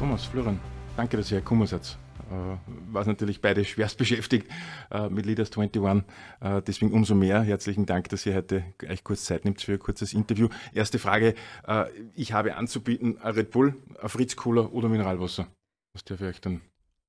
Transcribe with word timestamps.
Thomas, 0.00 0.24
Florian, 0.24 0.58
danke, 0.96 1.18
dass 1.18 1.30
ihr 1.30 1.34
hergekommen 1.34 1.66
seid. 1.66 1.98
Äh, 2.30 2.56
war 2.90 3.04
natürlich 3.04 3.42
beide 3.42 3.62
schwerst 3.66 3.98
beschäftigt 3.98 4.50
äh, 4.90 5.10
mit 5.10 5.26
Leaders 5.26 5.50
21. 5.54 6.04
Äh, 6.40 6.62
deswegen 6.62 6.94
umso 6.94 7.14
mehr 7.14 7.42
herzlichen 7.42 7.84
Dank, 7.84 8.08
dass 8.08 8.24
ihr 8.24 8.34
heute 8.34 8.64
euch 8.88 9.04
kurz 9.04 9.26
Zeit 9.26 9.44
nimmt 9.44 9.60
für 9.60 9.72
ein 9.72 9.78
kurzes 9.78 10.14
Interview. 10.14 10.48
Erste 10.72 10.98
Frage. 10.98 11.34
Äh, 11.66 11.84
ich 12.14 12.32
habe 12.32 12.56
anzubieten 12.56 13.18
ein 13.20 13.34
Red 13.34 13.50
Bull, 13.50 13.74
ein 14.00 14.08
Fritz 14.08 14.36
Cola 14.36 14.62
oder 14.62 14.88
Mineralwasser. 14.88 15.48
Was 15.92 16.02
darf 16.02 16.18
ich 16.22 16.28
euch 16.28 16.40
dann? 16.40 16.62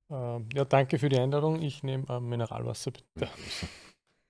Ähm, 0.10 0.50
ja, 0.54 0.66
danke 0.66 1.00
für 1.00 1.08
die 1.08 1.18
Einladung. 1.18 1.62
Ich 1.62 1.84
nehme 1.84 2.04
äh, 2.10 2.20
Mineralwasser 2.20 2.92
bitte. 2.92 3.06
Mineralwasser. 3.16 3.68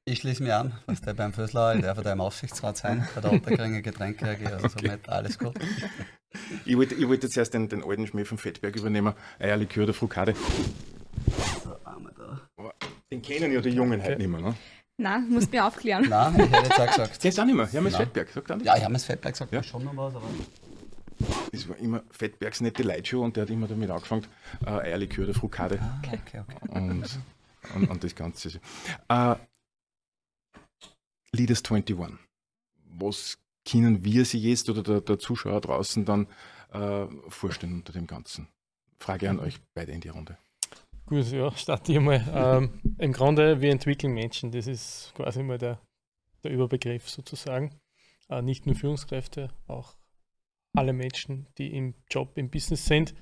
Ich 0.04 0.20
schließe 0.20 0.42
mich 0.42 0.52
an, 0.52 0.74
was 0.88 1.00
der 1.02 1.14
beim 1.14 1.32
Fösler, 1.32 1.76
ich 1.76 1.84
darf 1.84 2.02
da 2.02 2.12
im 2.12 2.22
Aufsichtsrat 2.22 2.76
sein, 2.76 3.08
bei 3.14 3.22
der 3.22 3.34
Otterkringer 3.34 3.84
Getränke 3.84 4.32
AG, 4.32 4.46
also 4.52 4.66
okay. 4.66 4.88
somit 4.88 5.10
alles 5.10 5.38
gut. 5.38 5.54
Ich 6.64 6.78
wollte, 6.78 6.96
ich 6.96 7.06
wollte 7.10 7.28
jetzt 7.28 7.36
erst 7.36 7.54
den, 7.54 7.68
den 7.68 7.84
alten 7.84 8.08
Schmäh 8.08 8.24
vom 8.24 8.38
Fettberg 8.38 8.74
übernehmen, 8.78 9.14
Eierlikör 9.38 9.84
oder 9.84 9.94
Frukade. 9.94 10.34
Den 13.12 13.22
kennen 13.22 13.52
ja 13.52 13.60
die 13.60 13.72
Jungen 13.72 14.02
heute 14.02 14.16
nicht 14.16 14.30
mehr, 14.30 14.40
ne? 14.40 14.56
Nein, 14.96 15.28
musst 15.30 15.52
mir 15.52 15.66
aufklären. 15.66 16.08
Nein, 16.08 16.36
ich 16.36 16.50
hätte 16.50 16.70
jetzt 16.70 16.80
auch 16.80 16.88
gesagt. 16.88 17.24
Du 17.36 17.42
auch 17.42 17.46
nicht 17.46 17.56
mehr? 17.56 17.68
Hermes 17.68 17.98
Fettberg, 17.98 18.30
sagt 18.30 18.50
er 18.50 18.56
nicht? 18.56 18.66
Ja, 18.66 18.76
Hermes 18.76 19.04
Fettberg 19.04 19.36
sagt 19.36 19.52
ja. 19.52 19.62
schon 19.62 19.84
noch 19.84 19.98
was, 19.98 20.16
aber... 20.16 20.28
Das 21.52 21.68
war 21.68 21.78
immer 21.78 22.02
Fettbergs 22.12 22.62
nette 22.62 22.84
Lightshow 22.84 23.22
und 23.22 23.36
der 23.36 23.44
hat 23.44 23.50
immer 23.50 23.68
damit 23.68 23.90
angefangen, 23.90 24.26
äh, 24.66 24.70
Eierlikör 24.70 25.26
oder 25.26 25.34
Frukade. 25.34 25.80
Ah, 25.82 26.00
okay, 26.00 26.20
okay. 26.48 26.58
Und, 26.70 27.20
und, 27.76 27.90
und 27.90 28.04
das 28.06 28.16
Ganze. 28.16 28.62
Äh, 29.10 29.36
Leaders 31.34 31.64
21. 31.64 31.98
Was 32.86 33.38
können 33.70 34.04
wir 34.04 34.26
sie 34.26 34.40
jetzt 34.40 34.70
oder 34.70 34.84
der, 34.84 35.02
der 35.02 35.20
Zuschauer 35.20 35.62
draußen 35.62 36.06
dann 36.06 36.28
äh, 36.72 37.08
vorstellen 37.30 37.74
unter 37.74 37.94
dem 37.94 38.08
Ganzen? 38.08 38.48
Frage 39.00 39.30
an 39.30 39.40
euch 39.40 39.60
beide 39.74 39.92
in 39.92 40.02
die 40.02 40.10
Runde. 40.10 40.38
Gut, 41.06 41.32
ja, 41.32 41.52
starte 41.56 41.92
ich 41.92 42.00
mal. 42.00 42.24
Ähm, 42.34 42.96
Im 42.98 43.12
Grunde, 43.12 43.60
wir 43.62 43.72
entwickeln 43.72 44.14
Menschen. 44.14 44.52
Das 44.52 44.68
ist 44.68 45.12
quasi 45.16 45.44
mal 45.44 45.58
der, 45.58 45.82
der 46.44 46.52
Überbegriff 46.52 47.10
sozusagen. 47.10 47.76
Äh, 48.30 48.42
nicht 48.42 48.66
nur 48.66 48.76
Führungskräfte, 48.76 49.50
auch 49.68 49.96
alle 50.74 50.94
Menschen, 50.94 51.48
die 51.58 51.76
im 51.76 51.96
Job, 52.10 52.38
im 52.38 52.50
Business 52.50 52.86
sind. 52.86 53.14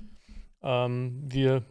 Ähm, 0.61 1.23
wir, 1.25 1.65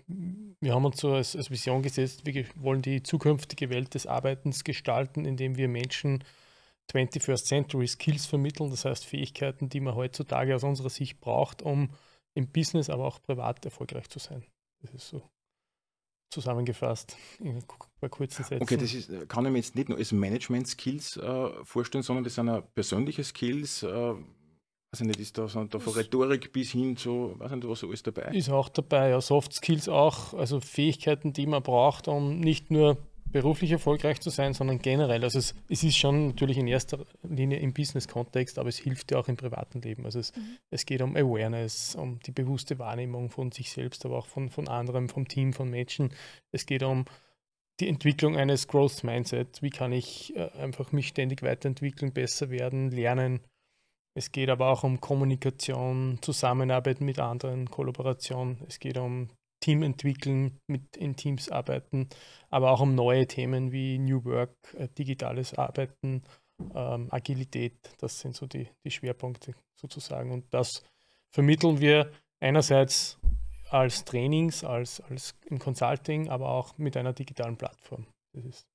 wir 0.61 0.75
haben 0.75 0.85
uns 0.85 1.01
so 1.01 1.13
als, 1.13 1.37
als, 1.37 1.51
Vision 1.51 1.83
gesetzt, 1.83 2.27
wir 2.27 2.45
wollen 2.57 2.83
die 2.83 3.03
zukünftige 3.03 3.71
Welt 3.71 3.95
des 3.95 4.07
Arbeitens 4.07 4.65
gestalten, 4.65 5.25
indem 5.25 5.57
wir 5.57 5.69
Menschen 5.69 6.25
21st 6.93 7.45
Century 7.45 7.87
Skills 7.87 8.27
vermitteln, 8.27 8.71
das 8.71 8.85
heißt 8.85 9.05
Fähigkeiten, 9.05 9.69
die 9.69 9.81
man 9.81 9.95
heutzutage 9.95 10.55
aus 10.55 10.65
unserer 10.65 10.91
Sicht 10.91 11.21
braucht, 11.21 11.63
um 11.63 11.91
im 12.35 12.51
Business, 12.51 12.89
aber 12.89 13.07
auch 13.07 13.21
privat 13.23 13.65
erfolgreich 13.65 14.09
zu 14.09 14.19
sein. 14.19 14.45
Das 14.81 14.95
ist 14.95 15.09
so 15.09 15.23
zusammengefasst 16.31 17.17
in 17.41 17.63
paar 18.01 18.11
kurzen 18.11 18.45
Sätzen. 18.45 18.63
Okay, 18.63 18.77
das 18.77 18.93
ist, 18.95 19.29
kann 19.29 19.45
ich 19.47 19.53
mir 19.53 19.59
jetzt 19.59 19.75
nicht 19.75 19.89
nur 19.89 19.99
als 19.99 20.13
Management-Skills 20.13 21.17
äh, 21.17 21.65
vorstellen, 21.65 22.03
sondern 22.03 22.25
das 22.25 22.35
sind 22.35 22.49
auch 22.49 22.63
persönliche 22.75 23.25
Skills, 23.25 23.83
äh, 23.83 24.15
weiß 24.93 25.03
ich 25.03 25.07
nicht, 25.07 25.21
ist 25.21 25.37
da, 25.37 25.49
sind 25.49 25.75
da 25.75 25.79
von 25.79 25.93
Rhetorik 25.93 26.53
bis 26.53 26.73
hin 26.73 26.97
zu, 26.97 27.35
weiß 27.39 27.53
nicht, 27.53 27.69
was 27.69 27.81
so 27.81 27.89
alles 27.89 28.03
dabei? 28.03 28.33
Ist 28.33 28.51
auch 28.51 28.69
dabei, 28.69 29.11
ja, 29.11 29.21
Soft 29.21 29.53
Skills 29.53 29.89
auch, 29.89 30.35
also 30.35 30.61
Fähigkeiten, 30.61 31.33
die 31.33 31.47
man 31.47 31.63
braucht, 31.63 32.09
um 32.09 32.41
nicht 32.41 32.71
nur 32.71 32.97
beruflich 33.31 33.73
erfolgreich 33.73 34.21
zu 34.21 34.31
sein, 34.31 34.55
sondern 34.55 34.79
generell. 34.79 35.23
Also 35.23 35.39
es, 35.39 35.55
es 35.69 35.83
ist 35.83 35.99
schon 35.99 36.29
natürlich 36.29 36.57
in 36.57 36.67
erster 36.67 37.05
Linie 37.23 37.59
im 37.59 37.75
Business-Kontext, 37.75 38.59
aber 38.59 38.71
es 38.71 38.79
hilft 38.79 39.11
ja 39.11 39.19
auch 39.19 39.29
im 39.29 39.37
privaten 39.37 39.83
Leben. 39.83 40.07
Also 40.07 40.21
es, 40.21 40.35
mhm. 40.35 40.57
es 40.71 40.87
geht 40.87 41.03
um 41.03 41.15
Awareness, 41.17 41.95
um 41.95 42.21
die 42.21 42.33
bewusste 42.33 42.79
Wahrnehmung 42.79 43.29
von 43.31 43.53
sich 43.53 43.71
selbst, 43.71 44.07
aber 44.07 44.19
auch 44.19 44.27
von, 44.27 44.49
von 44.49 44.69
anderen, 44.69 45.09
vom 45.09 45.29
Team, 45.29 45.53
von 45.53 45.69
Menschen. 45.69 46.11
Es 46.53 46.65
geht 46.65 46.83
um 46.83 47.05
die 47.81 47.89
Entwicklung 47.89 48.37
eines 48.37 48.67
Growth 48.67 49.05
Mindset. 49.05 49.63
Wie 49.63 49.71
kann 49.71 49.93
ich 49.93 50.35
äh, 50.35 50.51
einfach 50.53 50.93
mich 50.93 51.09
ständig 51.09 51.43
weiterentwickeln, 51.43 52.13
besser 52.13 52.51
werden, 52.51 52.91
lernen, 52.91 53.41
es 54.19 54.33
geht 54.33 54.51
aber 54.51 54.69
auch 54.69 54.83
um 54.83 55.01
Kommunikation, 55.01 56.19
Zusammenarbeit 56.23 57.01
mit 57.01 57.21
anderen, 57.21 57.71
Kollaboration. 57.71 58.59
Es 58.67 58.81
geht 58.81 58.99
um 58.99 59.29
Team 59.61 59.85
entwickeln, 59.85 60.59
mit 60.67 60.97
in 60.97 61.15
Teams 61.15 61.49
arbeiten, 61.49 62.09
aber 62.51 62.73
auch 62.73 62.81
um 62.81 62.97
neue 62.97 63.29
Themen 63.29 63.71
wie 63.71 63.99
New 63.99 64.25
Work, 64.25 64.57
äh, 64.77 64.89
digitales 64.89 65.55
Arbeiten, 65.55 66.25
ähm, 66.75 67.07
Agilität. 67.11 67.77
Das 67.99 68.19
sind 68.19 68.35
so 68.35 68.47
die, 68.47 68.69
die 68.85 68.91
Schwerpunkte 68.91 69.55
sozusagen. 69.81 70.33
Und 70.33 70.53
das 70.53 70.83
vermitteln 71.33 71.79
wir 71.79 72.11
einerseits 72.41 73.19
als 73.71 74.05
Trainings, 74.05 74.65
als, 74.65 75.01
als 75.03 75.37
im 75.47 75.61
Consulting, 75.61 76.29
aber 76.29 76.49
auch 76.49 76.77
mit 76.77 76.97
einer 76.97 77.13
digitalen 77.13 77.57
Plattform. 77.57 78.07
Das, 78.35 78.45
ist 78.45 78.67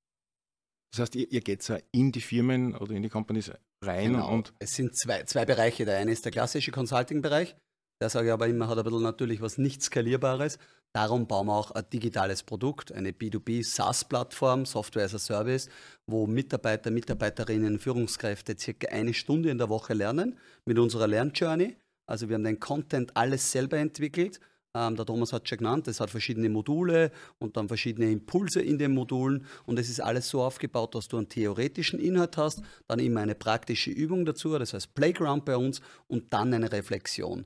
das 0.93 0.99
heißt, 0.99 1.15
ihr, 1.15 1.31
ihr 1.31 1.41
geht 1.41 1.67
in 1.91 2.11
die 2.11 2.21
Firmen 2.21 2.75
oder 2.75 2.93
in 2.93 3.01
die 3.01 3.09
Companies 3.09 3.51
rein. 3.81 4.13
Genau. 4.13 4.31
Und 4.31 4.53
es 4.59 4.75
sind 4.75 4.95
zwei, 4.95 5.23
zwei 5.23 5.43
Bereiche. 5.43 5.85
Der 5.85 5.97
eine 5.97 6.11
ist 6.11 6.23
der 6.23 6.31
klassische 6.31 6.71
Consulting-Bereich. 6.71 7.55
Der 7.99 8.09
sage 8.09 8.27
ich 8.27 8.33
aber 8.33 8.47
immer, 8.47 8.67
hat 8.67 8.77
ein 8.77 8.83
bisschen 8.83 9.01
natürlich 9.01 9.41
was 9.41 9.57
nicht 9.57 9.81
Skalierbares. 9.81 10.59
Darum 10.93 11.25
bauen 11.25 11.47
wir 11.47 11.55
auch 11.55 11.71
ein 11.71 11.89
digitales 11.91 12.43
Produkt, 12.43 12.91
eine 12.91 13.11
B2B 13.11 13.63
SaaS-Plattform, 13.63 14.67
Software 14.67 15.05
as 15.05 15.15
a 15.15 15.19
Service, 15.19 15.67
wo 16.05 16.27
Mitarbeiter, 16.27 16.91
Mitarbeiterinnen, 16.91 17.79
Führungskräfte 17.79 18.55
circa 18.55 18.89
eine 18.89 19.15
Stunde 19.15 19.49
in 19.49 19.57
der 19.57 19.69
Woche 19.69 19.95
lernen 19.95 20.37
mit 20.65 20.77
unserer 20.77 21.07
Lernjourney. 21.07 21.75
Also 22.05 22.29
wir 22.29 22.35
haben 22.35 22.43
den 22.43 22.59
Content 22.59 23.17
alles 23.17 23.51
selber 23.51 23.77
entwickelt 23.77 24.39
ähm, 24.75 24.95
der 24.95 25.06
Thomas 25.06 25.34
hat 25.34 25.47
schon 25.47 25.59
genannt, 25.59 25.88
es 25.88 26.00
hat 26.00 26.09
verschiedene 26.09 26.50
Module 26.50 27.11
und 27.39 27.57
dann 27.57 27.67
verschiedene 27.67 28.11
Impulse 28.11 28.61
in 28.61 28.78
den 28.78 28.94
Modulen 28.94 29.45
und 29.66 29.79
es 29.79 29.89
ist 29.89 30.01
alles 30.01 30.29
so 30.29 30.41
aufgebaut, 30.41 30.95
dass 30.95 31.07
du 31.07 31.17
einen 31.17 31.29
theoretischen 31.29 32.00
Inhalt 32.00 32.38
hast, 32.38 32.61
dann 32.88 33.00
immer 33.00 33.22
eine 33.22 33.35
praktische 33.35 33.91
Übung 33.91 34.25
dazu, 34.25 34.57
das 34.57 34.73
heißt 34.73 34.94
Playground 34.95 35.45
bei 35.45 35.57
uns 35.57 35.81
und 36.07 36.34
dann 36.34 36.53
eine 36.53 36.72
Reflexion. 36.72 37.45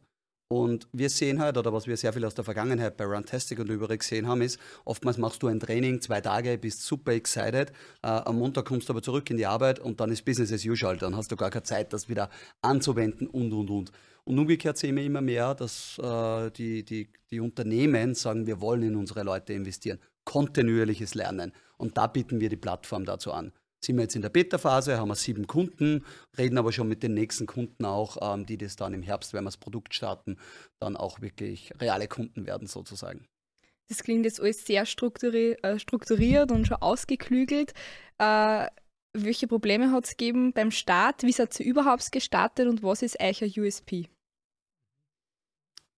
Und 0.49 0.87
wir 0.93 1.09
sehen 1.09 1.41
halt, 1.41 1.57
oder 1.57 1.73
was 1.73 1.87
wir 1.87 1.97
sehr 1.97 2.13
viel 2.13 2.23
aus 2.23 2.33
der 2.33 2.45
Vergangenheit 2.45 2.95
bei 2.95 3.03
Runtastic 3.03 3.59
und 3.59 3.69
überall 3.69 3.97
gesehen 3.97 4.27
haben, 4.27 4.41
ist, 4.41 4.57
oftmals 4.85 5.17
machst 5.17 5.43
du 5.43 5.47
ein 5.47 5.59
Training, 5.59 5.99
zwei 5.99 6.21
Tage, 6.21 6.57
bist 6.57 6.83
super 6.83 7.11
excited, 7.11 7.71
äh, 8.01 8.07
am 8.07 8.37
Montag 8.39 8.65
kommst 8.65 8.87
du 8.87 8.93
aber 8.93 9.01
zurück 9.01 9.29
in 9.29 9.35
die 9.35 9.45
Arbeit 9.45 9.79
und 9.79 9.99
dann 9.99 10.09
ist 10.09 10.23
Business 10.23 10.53
as 10.53 10.63
usual, 10.63 10.95
dann 10.95 11.17
hast 11.17 11.31
du 11.31 11.35
gar 11.35 11.49
keine 11.49 11.63
Zeit, 11.63 11.91
das 11.91 12.07
wieder 12.07 12.29
anzuwenden 12.61 13.27
und, 13.27 13.51
und, 13.51 13.69
und. 13.69 13.91
Und 14.27 14.37
umgekehrt 14.39 14.77
sehen 14.77 14.97
wir 14.97 15.05
immer 15.05 15.21
mehr, 15.21 15.55
dass 15.55 15.97
äh, 15.99 16.51
die, 16.51 16.83
die, 16.83 17.07
die 17.31 17.39
Unternehmen 17.39 18.13
sagen, 18.13 18.45
wir 18.45 18.59
wollen 18.59 18.83
in 18.83 18.97
unsere 18.97 19.23
Leute 19.23 19.53
investieren. 19.53 19.99
Kontinuierliches 20.25 21.15
Lernen. 21.15 21.53
Und 21.77 21.97
da 21.97 22.07
bieten 22.07 22.41
wir 22.41 22.49
die 22.49 22.57
Plattform 22.57 23.05
dazu 23.05 23.31
an. 23.31 23.53
Sind 23.81 23.95
wir 23.95 24.01
jetzt 24.01 24.17
in 24.17 24.21
der 24.21 24.29
Beta-Phase, 24.29 24.97
haben 24.97 25.07
wir 25.07 25.15
sieben 25.15 25.47
Kunden, 25.47 26.03
reden 26.37 26.57
aber 26.57 26.73
schon 26.73 26.89
mit 26.89 27.03
den 27.03 27.13
nächsten 27.13 27.45
Kunden 27.45 27.85
auch, 27.85 28.17
ähm, 28.21 28.45
die 28.45 28.57
das 28.57 28.75
dann 28.75 28.93
im 28.93 29.01
Herbst, 29.01 29.31
wenn 29.31 29.45
wir 29.45 29.47
das 29.47 29.55
Produkt 29.55 29.93
starten, 29.93 30.35
dann 30.81 30.97
auch 30.97 31.21
wirklich 31.21 31.71
reale 31.79 32.09
Kunden 32.09 32.45
werden 32.45 32.67
sozusagen. 32.67 33.25
Das 33.87 34.03
klingt 34.03 34.25
jetzt 34.25 34.41
alles 34.41 34.65
sehr 34.65 34.85
strukturi 34.85 35.53
äh, 35.61 35.79
strukturiert 35.79 36.51
und 36.51 36.67
schon 36.67 36.81
ausgeklügelt. 36.81 37.73
Äh, 38.17 38.67
welche 39.13 39.47
Probleme 39.47 39.93
hat 39.93 40.03
es 40.03 40.17
gegeben 40.17 40.51
beim 40.51 40.71
Start? 40.71 41.23
Wie 41.23 41.31
seid 41.31 41.57
ihr 41.61 41.65
überhaupt 41.65 42.11
gestartet 42.11 42.67
und 42.67 42.83
was 42.83 43.01
ist 43.01 43.15
euer 43.21 43.47
USP? 43.57 44.09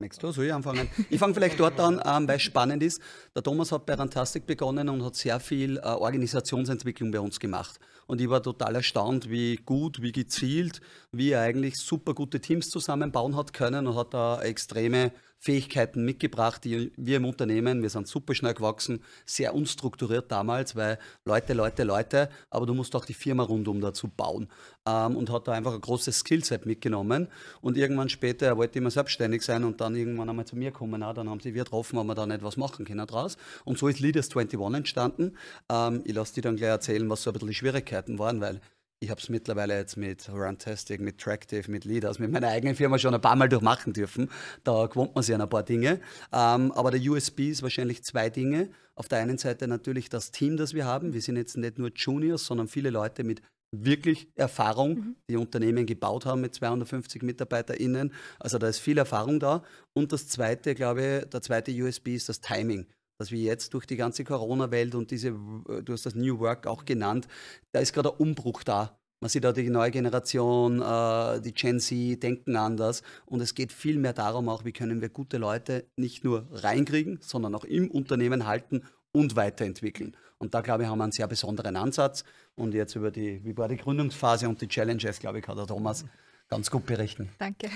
Möchtest 0.01 0.23
du? 0.23 0.31
Soll 0.31 0.45
ich 0.45 0.53
anfangen? 0.53 0.89
Ich 1.09 1.19
fange 1.19 1.33
vielleicht 1.33 1.59
dort 1.59 1.77
an, 1.77 2.01
ähm, 2.05 2.25
weil 2.25 2.37
es 2.37 2.43
spannend 2.43 2.81
ist. 2.81 3.01
Der 3.35 3.43
Thomas 3.43 3.73
hat 3.73 3.85
bei 3.85 3.95
Rantastic 3.95 4.47
begonnen 4.47 4.87
und 4.87 5.03
hat 5.03 5.15
sehr 5.15 5.41
viel 5.41 5.75
äh, 5.75 5.81
Organisationsentwicklung 5.81 7.11
bei 7.11 7.19
uns 7.19 7.37
gemacht. 7.37 7.81
Und 8.07 8.21
ich 8.21 8.29
war 8.29 8.41
total 8.41 8.75
erstaunt, 8.75 9.29
wie 9.29 9.57
gut, 9.57 10.01
wie 10.01 10.13
gezielt, 10.13 10.79
wie 11.11 11.31
er 11.31 11.41
eigentlich 11.41 11.75
super 11.75 12.13
gute 12.13 12.39
Teams 12.39 12.69
zusammenbauen 12.69 13.35
hat 13.35 13.51
können 13.51 13.87
und 13.87 13.97
hat 13.97 14.13
da 14.13 14.41
extreme 14.41 15.11
Fähigkeiten 15.39 16.03
mitgebracht, 16.03 16.63
die 16.65 16.91
wir 16.97 17.17
im 17.17 17.25
Unternehmen, 17.25 17.81
wir 17.81 17.89
sind 17.89 18.07
super 18.07 18.35
schnell 18.35 18.53
gewachsen, 18.53 19.03
sehr 19.25 19.55
unstrukturiert 19.55 20.29
damals, 20.31 20.75
weil 20.75 20.99
Leute, 21.23 21.53
Leute, 21.53 21.83
Leute, 21.83 22.29
aber 22.49 22.65
du 22.65 22.73
musst 22.73 22.93
auch 22.95 23.05
die 23.05 23.13
Firma 23.13 23.43
rundum 23.43 23.79
dazu 23.79 24.09
bauen. 24.09 24.49
Ähm, 24.85 25.15
und 25.15 25.29
hat 25.29 25.47
da 25.47 25.53
einfach 25.53 25.73
ein 25.73 25.81
großes 25.81 26.19
Skillset 26.19 26.65
mitgenommen. 26.65 27.29
Und 27.61 27.77
irgendwann 27.77 28.09
später, 28.09 28.47
er 28.47 28.57
wollte 28.57 28.79
immer 28.79 28.91
selbstständig 28.91 29.41
sein 29.41 29.63
und 29.63 29.79
dann 29.79 29.95
irgendwann 29.95 30.29
einmal 30.29 30.45
zu 30.45 30.57
mir 30.57 30.71
kommen, 30.71 31.03
auch, 31.03 31.13
dann 31.13 31.29
haben 31.29 31.39
sie 31.39 31.53
wir 31.53 31.63
getroffen, 31.63 31.97
haben 31.97 32.07
wir 32.07 32.15
da 32.15 32.25
nicht 32.25 32.43
was 32.43 32.57
machen 32.57 32.85
können 32.85 33.07
draus. 33.07 33.37
Und 33.63 33.77
so 33.77 33.87
ist 33.87 33.99
Leaders 33.99 34.29
21 34.35 34.59
entstanden. 34.75 35.37
Ähm, 35.71 36.01
ich 36.03 36.13
lasse 36.13 36.35
dir 36.35 36.41
dann 36.41 36.57
gleich 36.57 36.69
erzählen, 36.69 37.09
was 37.09 37.23
so 37.23 37.29
ein 37.29 37.33
bisschen 37.33 37.47
die 37.47 37.55
Schwierigkeiten 37.55 38.19
waren, 38.19 38.41
weil 38.41 38.59
ich 39.01 39.09
habe 39.09 39.21
es 39.21 39.29
mittlerweile 39.29 39.77
jetzt 39.77 39.95
mit 39.95 40.29
Runtastic, 40.29 40.99
mit 40.99 41.19
Tractive, 41.19 41.71
mit 41.71 41.85
Leaders, 41.85 42.19
mit 42.19 42.31
meiner 42.31 42.49
eigenen 42.49 42.75
Firma 42.75 42.99
schon 42.99 43.13
ein 43.13 43.21
paar 43.21 43.35
Mal 43.35 43.47
durchmachen 43.47 43.93
dürfen. 43.93 44.29
Da 44.63 44.87
gewohnt 44.87 45.15
man 45.15 45.23
sich 45.23 45.33
an 45.33 45.41
ein 45.41 45.49
paar 45.49 45.63
Dinge. 45.63 46.01
Ähm, 46.33 46.71
aber 46.73 46.91
der 46.91 47.01
USB 47.09 47.49
ist 47.49 47.63
wahrscheinlich 47.63 48.03
zwei 48.03 48.29
Dinge. 48.29 48.69
Auf 48.95 49.07
der 49.07 49.19
einen 49.19 49.37
Seite 49.37 49.67
natürlich 49.67 50.09
das 50.09 50.31
Team, 50.31 50.57
das 50.57 50.73
wir 50.73 50.85
haben. 50.85 51.13
Wir 51.13 51.21
sind 51.21 51.37
jetzt 51.37 51.55
nicht 51.55 51.79
nur 51.79 51.91
Juniors, 51.95 52.45
sondern 52.45 52.67
viele 52.67 52.89
Leute 52.89 53.23
mit 53.23 53.41
wirklich 53.71 54.27
Erfahrung, 54.35 54.95
mhm. 54.95 55.15
die 55.29 55.37
Unternehmen 55.37 55.85
gebaut 55.85 56.25
haben 56.25 56.41
mit 56.41 56.53
250 56.55 57.23
MitarbeiterInnen. 57.23 58.11
Also 58.37 58.57
da 58.57 58.67
ist 58.67 58.79
viel 58.79 58.97
Erfahrung 58.97 59.39
da. 59.39 59.63
Und 59.93 60.11
das 60.11 60.27
zweite, 60.27 60.75
glaube 60.75 61.21
ich, 61.23 61.29
der 61.29 61.41
zweite 61.41 61.71
USB 61.71 62.09
ist 62.09 62.27
das 62.27 62.41
Timing. 62.41 62.87
Dass 63.19 63.31
wir 63.31 63.39
jetzt 63.39 63.73
durch 63.73 63.85
die 63.85 63.97
ganze 63.97 64.23
Corona-Welt 64.23 64.95
und 64.95 65.11
diese, 65.11 65.31
du 65.31 65.93
hast 65.93 66.05
das 66.05 66.15
New 66.15 66.39
Work 66.39 66.65
auch 66.67 66.85
genannt, 66.85 67.27
da 67.73 67.79
ist 67.79 67.93
gerade 67.93 68.11
ein 68.11 68.17
Umbruch 68.17 68.63
da. 68.63 68.97
Man 69.19 69.29
sieht 69.29 69.45
auch 69.45 69.51
die 69.51 69.69
neue 69.69 69.91
Generation, 69.91 70.81
äh, 70.81 71.41
die 71.41 71.53
Gen 71.53 71.81
Z 71.81 72.23
denken 72.23 72.55
anders. 72.55 73.03
Und 73.25 73.41
es 73.41 73.53
geht 73.53 73.73
viel 73.73 73.97
mehr 73.97 74.13
darum, 74.13 74.47
auch 74.47 74.63
wie 74.63 74.71
können 74.71 75.01
wir 75.01 75.09
gute 75.09 75.37
Leute 75.37 75.85
nicht 75.97 76.23
nur 76.23 76.47
reinkriegen, 76.51 77.19
sondern 77.21 77.53
auch 77.55 77.65
im 77.65 77.91
Unternehmen 77.91 78.47
halten 78.47 78.83
und 79.11 79.35
weiterentwickeln. 79.35 80.15
Und 80.37 80.53
da, 80.53 80.61
glaube 80.61 80.83
ich, 80.83 80.89
haben 80.89 80.99
wir 80.99 81.03
einen 81.03 81.11
sehr 81.11 81.27
besonderen 81.27 81.75
Ansatz. 81.75 82.23
Und 82.55 82.73
jetzt 82.73 82.95
über 82.95 83.11
die, 83.11 83.43
wie 83.43 83.57
war 83.57 83.67
die 83.67 83.75
Gründungsphase 83.75 84.47
und 84.47 84.61
die 84.61 84.69
Challenges, 84.69 85.19
glaube 85.19 85.39
ich, 85.39 85.43
kann 85.43 85.57
der 85.57 85.67
Thomas 85.67 86.05
ganz 86.49 86.71
gut 86.71 86.85
berichten. 86.85 87.29
Danke. 87.37 87.69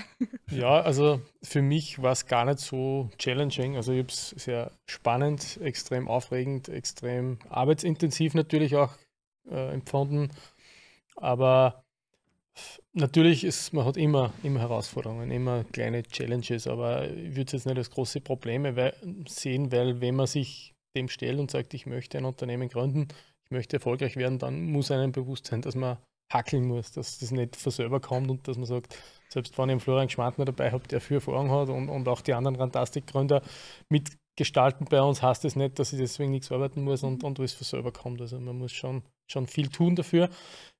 Ja, 0.50 0.80
also 0.80 1.20
für 1.42 1.62
mich 1.62 2.02
war 2.02 2.12
es 2.12 2.26
gar 2.26 2.44
nicht 2.44 2.58
so 2.58 3.10
challenging. 3.18 3.76
Also 3.76 3.92
ich 3.92 4.00
habe 4.00 4.08
es 4.08 4.30
sehr 4.30 4.72
spannend, 4.86 5.58
extrem 5.62 6.08
aufregend, 6.08 6.68
extrem 6.68 7.38
arbeitsintensiv 7.48 8.34
natürlich 8.34 8.76
auch 8.76 8.92
äh, 9.48 9.72
empfunden. 9.72 10.30
Aber 11.16 11.84
natürlich 12.92 13.44
ist, 13.44 13.72
man 13.72 13.84
hat 13.84 13.96
immer, 13.96 14.32
immer 14.42 14.60
Herausforderungen, 14.60 15.30
immer 15.30 15.64
kleine 15.64 16.02
Challenges, 16.02 16.66
aber 16.66 17.08
ich 17.08 17.36
würde 17.36 17.46
es 17.46 17.52
jetzt 17.52 17.66
nicht 17.66 17.78
als 17.78 17.90
große 17.90 18.20
Probleme 18.20 18.92
sehen, 19.28 19.72
weil 19.72 20.00
wenn 20.00 20.16
man 20.16 20.26
sich 20.26 20.74
dem 20.96 21.08
stellt 21.08 21.38
und 21.38 21.50
sagt, 21.50 21.74
ich 21.74 21.86
möchte 21.86 22.18
ein 22.18 22.24
Unternehmen 22.24 22.68
gründen, 22.68 23.08
ich 23.44 23.50
möchte 23.50 23.76
erfolgreich 23.76 24.16
werden, 24.16 24.38
dann 24.38 24.64
muss 24.64 24.90
einem 24.90 25.12
bewusst 25.12 25.46
sein, 25.46 25.62
dass 25.62 25.74
man 25.74 25.98
hackeln 26.32 26.66
muss, 26.66 26.92
dass 26.92 27.18
das 27.18 27.30
nicht 27.30 27.56
von 27.56 27.72
selber 27.72 28.00
kommt 28.00 28.30
und 28.30 28.46
dass 28.48 28.56
man 28.56 28.66
sagt, 28.66 28.96
selbst 29.28 29.56
wenn 29.58 29.68
ich 29.68 29.72
einen 29.72 29.80
Florian 29.80 30.08
Schmantner 30.08 30.44
dabei 30.44 30.70
habe, 30.70 30.86
der 30.88 31.00
viel 31.00 31.16
Erfahrung 31.16 31.50
hat 31.50 31.68
und, 31.68 31.88
und 31.88 32.08
auch 32.08 32.20
die 32.20 32.34
anderen 32.34 32.56
Rantastic-Gründer 32.56 33.42
mitgestalten 33.88 34.86
bei 34.88 35.00
uns, 35.00 35.22
heißt 35.22 35.44
das 35.44 35.56
nicht, 35.56 35.78
dass 35.78 35.92
ich 35.92 35.98
deswegen 35.98 36.30
nichts 36.30 36.50
arbeiten 36.50 36.82
muss 36.82 37.02
und, 37.02 37.24
und 37.24 37.38
alles 37.38 37.54
von 37.54 37.64
selber 37.64 37.92
kommt. 37.92 38.20
Also 38.20 38.40
man 38.40 38.58
muss 38.58 38.72
schon, 38.72 39.02
schon 39.26 39.46
viel 39.46 39.68
tun 39.68 39.96
dafür. 39.96 40.28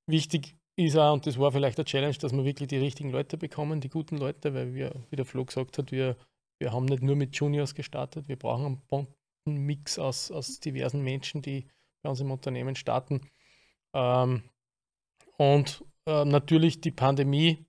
Wichtig 0.07 0.57
ist 0.77 0.97
auch, 0.97 1.13
und 1.13 1.27
das 1.27 1.39
war 1.39 1.53
vielleicht 1.53 1.79
eine 1.79 1.85
Challenge, 1.85 2.17
dass 2.17 2.33
wir 2.33 2.45
wirklich 2.45 2.69
die 2.69 2.79
richtigen 2.79 3.11
Leute 3.11 3.37
bekommen, 3.37 3.81
die 3.81 3.89
guten 3.89 4.17
Leute, 4.17 4.55
weil 4.55 4.75
wir, 4.75 4.93
wie 5.11 5.17
der 5.17 5.25
Flo 5.25 5.45
gesagt 5.45 5.79
hat, 5.79 5.93
wir, 5.93 6.17
wir 6.59 6.73
haben 6.73 6.87
nicht 6.87 7.03
nur 7.03 7.17
mit 7.17 7.37
Juniors 7.37 7.75
gestartet, 7.75 8.29
wir 8.29 8.37
brauchen 8.37 8.67
einen 8.67 8.83
bunten 8.89 9.67
Mix 9.67 9.99
aus, 9.99 10.31
aus 10.31 10.59
diversen 10.61 11.03
Menschen, 11.03 11.43
die 11.43 11.69
bei 12.03 12.11
uns 12.11 12.21
im 12.21 12.31
Unternehmen 12.31 12.75
starten. 12.75 13.21
Ähm, 13.95 14.43
und 15.39 15.85
äh, 16.07 16.25
natürlich 16.25 16.81
die 16.81 16.91
Pandemie 16.91 17.65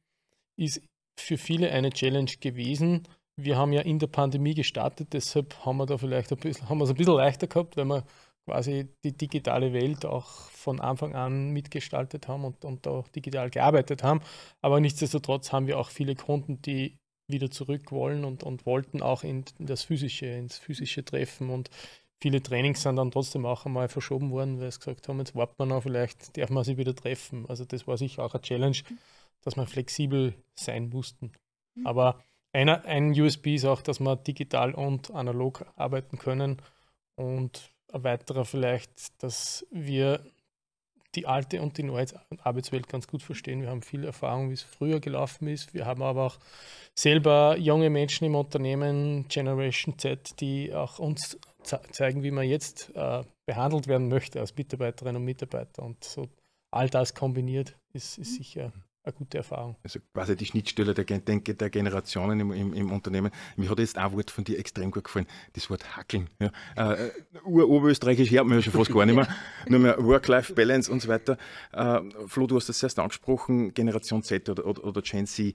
ist 0.58 0.82
für 1.20 1.38
viele 1.38 1.72
eine 1.72 1.92
Challenge 1.92 2.32
gewesen. 2.40 3.08
Wir 3.38 3.58
haben 3.58 3.74
ja 3.74 3.82
in 3.82 4.00
der 4.00 4.08
Pandemie 4.08 4.54
gestartet, 4.54 5.14
deshalb 5.14 5.66
haben 5.66 5.78
wir 5.78 5.86
da 5.86 5.98
vielleicht 5.98 6.32
ein 6.32 6.38
bisschen, 6.38 6.70
haben 6.70 6.78
wir 6.78 6.86
es 6.86 6.90
ein 6.90 6.96
bisschen 6.96 7.16
leichter 7.16 7.48
gehabt, 7.48 7.76
weil 7.78 7.86
wir 7.86 8.06
quasi 8.46 8.88
die 9.04 9.18
digitale 9.18 9.74
Welt 9.74 10.06
auch 10.06 10.28
von 10.52 10.80
Anfang 10.80 11.16
an 11.16 11.50
mitgestaltet 11.50 12.28
haben 12.28 12.46
und, 12.46 12.64
und 12.64 12.86
da 12.86 13.04
digital 13.16 13.50
gearbeitet 13.50 14.04
haben. 14.04 14.22
Aber 14.62 14.80
nichtsdestotrotz 14.80 15.52
haben 15.52 15.68
wir 15.68 15.80
auch 15.80 15.90
viele 15.90 16.16
Kunden, 16.16 16.62
die 16.62 16.98
wieder 17.28 17.50
zurück 17.50 17.92
wollen 17.92 18.24
und, 18.24 18.44
und 18.44 18.66
wollten 18.66 19.02
auch 19.02 19.24
in, 19.24 19.46
das 19.58 19.84
physische, 19.84 20.28
ins 20.28 20.58
physische 20.58 21.04
Treffen 21.04 21.50
und 21.50 21.70
viele 22.22 22.42
Trainings 22.42 22.82
sind 22.82 22.96
dann 22.96 23.12
trotzdem 23.12 23.46
auch 23.46 23.66
einmal 23.66 23.88
verschoben 23.90 24.32
worden, 24.32 24.60
weil 24.60 24.72
sie 24.72 24.80
gesagt 24.80 25.08
haben, 25.08 25.20
jetzt 25.20 25.36
warten 25.36 25.56
wir 25.58 25.66
noch, 25.66 25.84
vielleicht 25.84 26.38
darf 26.38 26.50
man 26.50 26.64
sich 26.64 26.78
wieder 26.78 26.96
treffen. 26.96 27.46
Also 27.48 27.66
das 27.66 27.88
war 27.88 27.98
sicher 27.98 28.24
auch 28.24 28.34
eine 28.34 28.42
Challenge, 28.42 28.78
dass 29.42 29.56
wir 29.56 29.68
flexibel 29.68 30.34
sein 30.56 30.90
mussten. 30.90 31.32
Mhm. 31.76 31.88
Aber 31.88 32.24
einer, 32.54 32.86
ein 32.86 33.20
USB 33.20 33.56
ist 33.56 33.66
auch, 33.66 33.82
dass 33.82 34.00
wir 34.00 34.16
digital 34.16 34.74
und 34.74 35.12
analog 35.12 35.66
arbeiten 35.76 36.18
können. 36.18 36.62
Und 37.16 37.70
ein 37.92 38.04
weiterer 38.04 38.46
vielleicht, 38.46 39.22
dass 39.22 39.66
wir 39.72 40.22
die 41.16 41.28
alte 41.28 41.62
und 41.62 41.78
die 41.78 41.84
neue 41.84 42.08
Arbeitswelt 42.44 42.88
ganz 42.88 43.08
gut 43.08 43.24
verstehen. 43.24 43.62
Wir 43.62 43.70
haben 43.70 43.82
viel 43.82 44.04
Erfahrung, 44.04 44.50
wie 44.50 44.54
es 44.54 44.64
früher 44.64 45.00
gelaufen 45.00 45.48
ist. 45.48 45.74
Wir 45.74 45.86
haben 45.86 46.02
aber 46.02 46.26
auch 46.26 46.38
selber 46.94 47.58
junge 47.58 47.90
Menschen 47.90 48.26
im 48.26 48.36
Unternehmen, 48.36 49.28
Generation 49.28 49.98
Z, 49.98 50.40
die 50.42 50.74
auch 50.74 51.00
uns 51.00 51.38
zeigen, 51.66 52.24
wie 52.24 52.32
man 52.32 52.48
jetzt 52.48 52.92
äh, 52.96 53.24
behandelt 53.46 53.88
werden 53.88 54.08
möchte 54.08 54.40
als 54.40 54.56
Mitarbeiterinnen 54.56 55.18
und 55.18 55.26
Mitarbeiter. 55.26 55.84
Und 55.84 56.04
so 56.04 56.28
all 56.72 56.90
das 56.90 57.14
kombiniert 57.14 57.78
ist, 57.94 58.18
ist 58.18 58.36
sicher 58.36 58.72
eine 59.06 59.14
gute 59.14 59.38
Erfahrung. 59.38 59.76
Also 59.84 60.00
quasi 60.14 60.36
die 60.36 60.46
Schnittstelle 60.46 60.94
der, 60.94 61.06
denke, 61.06 61.54
der 61.54 61.70
Generationen 61.70 62.40
im, 62.40 62.52
im, 62.52 62.74
im, 62.74 62.92
Unternehmen. 62.92 63.32
Mir 63.56 63.70
hat 63.70 63.80
jetzt 63.80 63.98
ein 63.98 64.12
Wort 64.14 64.32
von 64.32 64.44
dir 64.44 64.58
extrem 64.58 64.92
gut 64.92 65.04
gefallen, 65.04 65.28
das 65.54 65.70
Wort 65.70 65.96
Hackeln. 65.96 66.30
Ja. 66.40 66.52
Äh, 66.76 67.12
Oberösterreichisch 67.46 68.32
hört 68.32 68.46
man 68.46 68.58
ja 68.58 68.64
schon 68.64 68.74
fast 68.74 68.92
gar 68.92 69.06
nicht 69.06 69.16
mehr. 69.16 69.28
Nur 69.68 69.80
mehr 69.80 70.04
Work-Life-Balance 70.04 70.92
und 70.92 71.02
so 71.02 71.08
weiter. 71.08 71.38
Äh, 71.72 72.00
Flo, 72.28 72.48
du 72.48 72.56
hast 72.56 72.68
das 72.68 72.82
erst 72.82 72.98
angesprochen, 73.00 73.74
Generation 73.74 74.24
Z 74.24 74.50
oder, 74.50 74.66
oder, 74.66 74.84
oder 74.84 75.02
Gen 75.02 75.28
Z. 75.28 75.54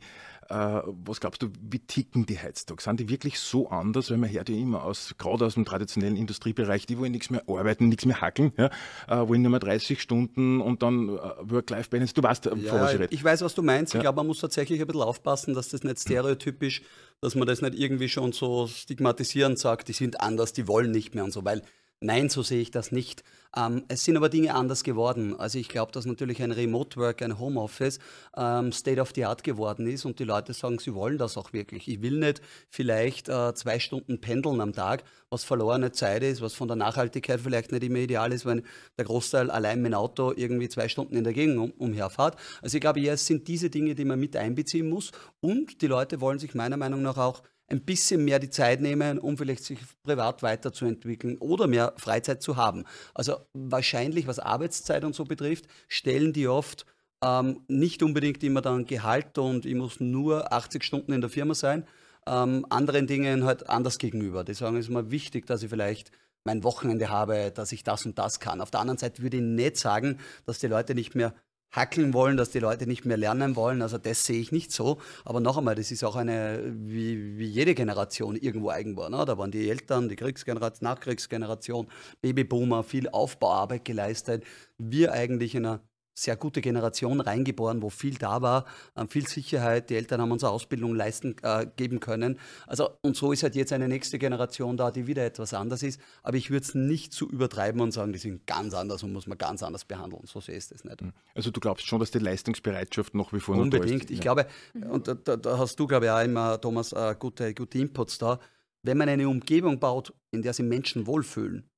Äh, 0.51 0.83
was 0.85 1.21
glaubst 1.21 1.43
du, 1.43 1.49
wie 1.61 1.79
ticken 1.79 2.27
die 2.27 2.37
heutzutage? 2.37 2.83
Sind 2.83 2.99
die 2.99 3.09
wirklich 3.09 3.39
so 3.39 3.71
anders? 3.71 4.11
Weil 4.11 4.19
man 4.19 4.31
hört 4.31 4.49
ja 4.49 4.57
immer 4.57 4.83
aus, 4.83 5.15
gerade 5.17 5.45
aus 5.45 5.55
dem 5.55 5.65
traditionellen 5.65 6.17
Industriebereich, 6.17 6.87
die 6.87 6.99
wollen 6.99 7.13
nichts 7.13 7.31
mehr 7.31 7.43
arbeiten, 7.49 7.89
nichts 7.89 8.05
mehr 8.05 8.21
hackeln, 8.21 8.53
ja, 8.57 8.71
äh, 9.09 9.29
wollen 9.29 9.43
nur 9.43 9.53
mehr 9.53 9.61
30 9.61 10.01
Stunden 10.01 10.61
und 10.61 10.83
dann 10.83 11.09
äh, 11.09 11.13
Work-Life-Balance. 11.43 12.15
Du 12.15 12.23
weißt, 12.23 12.47
ja, 12.47 12.53
was 12.81 12.95
ich 12.95 12.99
rede. 12.99 13.15
Ich 13.15 13.23
weiß, 13.23 13.40
was 13.43 13.55
du 13.55 13.63
meinst. 13.63 13.93
Ja. 13.93 13.99
Ich 13.99 14.03
glaube, 14.03 14.17
man 14.17 14.27
muss 14.27 14.41
tatsächlich 14.41 14.81
ein 14.81 14.87
bisschen 14.87 15.03
aufpassen, 15.03 15.55
dass 15.55 15.69
das 15.69 15.83
nicht 15.85 16.01
stereotypisch, 16.01 16.83
dass 17.21 17.35
man 17.35 17.47
das 17.47 17.63
nicht 17.63 17.75
irgendwie 17.75 18.09
schon 18.09 18.33
so 18.33 18.67
stigmatisierend 18.67 19.59
sagt, 19.59 19.89
die 19.89 19.93
sind 19.93 20.21
anders, 20.21 20.53
die 20.53 20.69
wollen 20.69 20.91
nicht 20.91 21.15
mehr 21.15 21.25
und 21.25 21.33
so, 21.33 21.45
weil 21.45 21.63
Nein, 22.03 22.31
so 22.31 22.43
sehe 22.43 22.63
ich 22.63 22.71
das 22.71 22.93
nicht. 22.93 23.23
Ähm, 23.55 23.85
es 23.89 24.05
sind 24.05 24.17
aber 24.17 24.31
Dinge 24.31 24.55
anders 24.55 24.85
geworden. 24.85 25.39
Also 25.39 25.59
ich 25.59 25.69
glaube, 25.69 25.93
dass 25.93 26.07
natürlich 26.07 26.43
ein 26.43 26.51
Remote 26.51 26.99
Work, 26.99 27.21
ein 27.21 27.39
Homeoffice 27.39 27.99
ähm, 28.35 28.73
State 28.73 28.99
of 29.03 29.13
the 29.15 29.27
Art 29.27 29.45
geworden 29.45 29.87
ist 29.87 30.07
und 30.07 30.19
die 30.19 30.25
Leute 30.25 30.55
sagen, 30.55 30.79
sie 30.79 30.95
wollen 30.95 31.19
das 31.19 31.37
auch 31.37 31.53
wirklich. 31.53 31.89
Ich 31.89 32.01
will 32.01 32.19
nicht 32.19 32.41
vielleicht 32.71 33.29
äh, 33.29 33.53
zwei 33.55 33.79
Stunden 33.81 34.19
pendeln 34.19 34.63
am 34.63 34.73
Tag, 34.73 35.05
was 35.29 35.45
verlorene 35.45 35.93
Zeit 35.93 36.23
ist, 36.23 36.41
was 36.41 36.55
von 36.55 36.69
der 36.69 36.77
Nachhaltigkeit 36.79 37.41
vielleicht 37.41 37.71
nicht 37.71 37.85
immer 37.85 37.99
ideal 37.99 38.33
ist, 38.33 38.47
wenn 38.47 38.63
der 38.97 39.05
Großteil 39.05 39.51
allein 39.51 39.83
mit 39.83 39.93
dem 39.93 39.99
Auto 39.99 40.33
irgendwie 40.35 40.71
zwei 40.71 40.89
Stunden 40.89 41.17
in 41.17 41.25
der 41.25 41.35
Gegend 41.35 41.59
um, 41.59 41.71
umherfahrt. 41.73 42.39
Also 42.63 42.79
ich 42.79 42.81
glaube, 42.81 43.01
ja, 43.01 43.13
es 43.13 43.27
sind 43.27 43.47
diese 43.47 43.69
Dinge, 43.69 43.95
die 43.95 44.07
man 44.07 44.19
mit 44.19 44.37
einbeziehen 44.37 44.89
muss 44.89 45.11
und 45.41 45.83
die 45.83 45.87
Leute 45.87 46.23
wollen 46.23 46.39
sich 46.39 46.55
meiner 46.55 46.79
Meinung 46.79 47.03
nach 47.03 47.19
auch 47.19 47.43
ein 47.71 47.85
bisschen 47.85 48.25
mehr 48.25 48.39
die 48.39 48.51
Zeit 48.51 48.81
nehmen, 48.81 49.19
um 49.19 49.39
vielleicht 49.39 49.65
sich 49.65 49.79
privat 50.03 50.43
weiterzuentwickeln 50.43 51.39
oder 51.39 51.67
mehr 51.67 51.95
Freizeit 51.97 52.43
zu 52.43 52.57
haben. 52.57 52.85
Also 53.15 53.37
wahrscheinlich, 53.55 54.27
was 54.27 54.39
Arbeitszeit 54.39 55.05
und 55.05 55.15
so 55.15 55.25
betrifft, 55.25 55.67
stellen 55.89 56.33
die 56.33 56.49
oft 56.49 56.85
ähm, 57.25 57.61
nicht 57.69 58.03
unbedingt 58.03 58.43
immer 58.43 58.61
dann 58.61 58.87
Gehalt 58.87 59.39
und 59.39 59.67
ich 59.67 59.75
muss 59.75 60.01
nur 60.01 60.53
80 60.53 60.83
Stunden 60.83 61.13
in 61.13 61.21
der 61.21 61.31
Firma 61.31 61.55
sein, 61.55 61.87
ähm, 62.27 62.67
anderen 62.71 63.07
Dingen 63.07 63.45
halt 63.45 63.69
anders 63.69 63.99
gegenüber. 63.99 64.45
Die 64.45 64.55
sagen, 64.55 64.77
es 64.77 64.87
ist 64.87 64.93
mir 64.93 65.11
wichtig, 65.11 65.47
dass 65.47 65.63
ich 65.63 65.71
vielleicht 65.71 66.11
mein 66.45 66.65
Wochenende 66.65 67.11
habe, 67.11 67.53
dass 67.55 67.73
ich 67.73 67.85
das 67.85 68.07
und 68.07 68.19
das 68.19 68.41
kann. 68.41 68.61
Auf 68.61 68.71
der 68.71 68.81
anderen 68.81 68.99
Seite 68.99 69.23
würde 69.23 69.37
ich 69.37 69.43
nicht 69.43 69.77
sagen, 69.77 70.19
dass 70.47 70.59
die 70.59 70.69
Leute 70.69 70.95
nicht 70.95 71.15
mehr 71.15 71.35
hackeln 71.73 72.15
wollen, 72.15 72.37
dass 72.37 72.51
die 72.51 72.59
Leute 72.59 72.87
nicht 72.87 73.05
mehr 73.05 73.17
lernen 73.17 73.57
wollen. 73.57 73.83
Also 73.83 73.99
das 73.99 74.25
sehe 74.25 74.41
ich 74.41 74.53
nicht 74.53 74.73
so. 74.73 74.99
Aber 75.25 75.41
noch 75.41 75.59
einmal, 75.59 75.75
das 75.75 75.91
ist 75.91 76.05
auch 76.05 76.17
eine, 76.17 76.63
wie, 76.77 77.39
wie 77.39 77.47
jede 77.47 77.75
Generation 77.75 78.37
irgendwo 78.37 78.71
eigen 78.71 78.97
war. 78.97 79.11
Ne? 79.11 79.25
Da 79.25 79.39
waren 79.39 79.51
die 79.51 79.69
Eltern, 79.71 80.09
die 80.09 80.17
Kriegsgeneration, 80.17 80.89
Nachkriegsgeneration, 80.89 81.89
Babyboomer, 82.21 82.83
viel 82.83 83.09
Aufbauarbeit 83.09 83.85
geleistet. 83.85 84.45
Wir 84.79 85.13
eigentlich 85.13 85.55
in 85.55 85.67
einer 85.67 85.81
sehr 86.23 86.37
gute 86.37 86.61
Generation 86.61 87.21
reingeboren, 87.21 87.83
wo 87.83 87.91
viel 87.91 88.15
da 88.15 88.43
war, 88.43 88.67
ähm, 88.97 89.09
viel 89.09 89.27
Sicherheit. 89.27 89.91
Die 89.91 89.97
Eltern 89.97 90.21
haben 90.21 90.33
uns 90.33 90.45
eine 90.45 90.53
Ausbildung 90.53 90.95
leisten 90.95 91.37
äh, 91.43 91.67
geben 91.77 92.01
können. 92.01 92.39
Also 92.67 92.91
und 93.03 93.17
so 93.17 93.33
ist 93.33 93.43
halt 93.43 93.55
jetzt 93.55 93.73
eine 93.73 93.89
nächste 93.89 94.19
Generation 94.19 94.77
da, 94.77 94.91
die 94.91 95.07
wieder 95.07 95.25
etwas 95.25 95.55
anders 95.55 95.83
ist. 95.83 96.01
Aber 96.23 96.37
ich 96.37 96.51
würde 96.51 96.65
es 96.65 96.75
nicht 96.75 97.13
zu 97.13 97.29
übertreiben 97.29 97.81
und 97.81 97.93
sagen, 97.93 98.13
die 98.13 98.19
sind 98.19 98.47
ganz 98.47 98.75
anders 98.75 99.03
und 99.03 99.13
muss 99.13 99.27
man 99.27 99.39
ganz 99.39 99.63
anders 99.63 99.85
behandeln. 99.85 100.23
So 100.27 100.41
sehe 100.41 100.57
ich 100.57 100.71
es 100.71 100.85
nicht. 100.85 101.01
Hm. 101.01 101.13
Also 101.35 101.51
du 101.51 101.61
glaubst 101.61 101.87
schon, 101.87 102.01
dass 102.01 102.11
die 102.11 102.19
Leistungsbereitschaft 102.19 103.15
noch 103.15 103.33
wie 103.33 103.41
vor 103.41 103.57
Unbedingt. 103.57 104.11
Ich 104.11 104.19
ja. 104.19 104.23
glaube, 104.23 104.47
und 104.75 105.09
da, 105.09 105.15
da, 105.15 105.59
hast 105.59 105.79
du 105.81 105.87
glaube 105.87 106.07
ich 106.07 106.11
auch 106.11 106.23
immer 106.23 106.61
Thomas 106.61 106.93
äh, 106.93 107.15
gute, 107.19 107.55
gute 107.55 107.79
Inputs 107.79 108.19
da. 108.19 108.39
Wenn 108.83 108.99
man 108.99 109.09
eine 109.09 109.29
Umgebung 109.29 109.79
baut, 109.79 110.15
in 110.31 110.43
der 110.43 110.55
sich 110.55 110.65
Menschen 110.65 111.07
wohlfühlen 111.07 111.69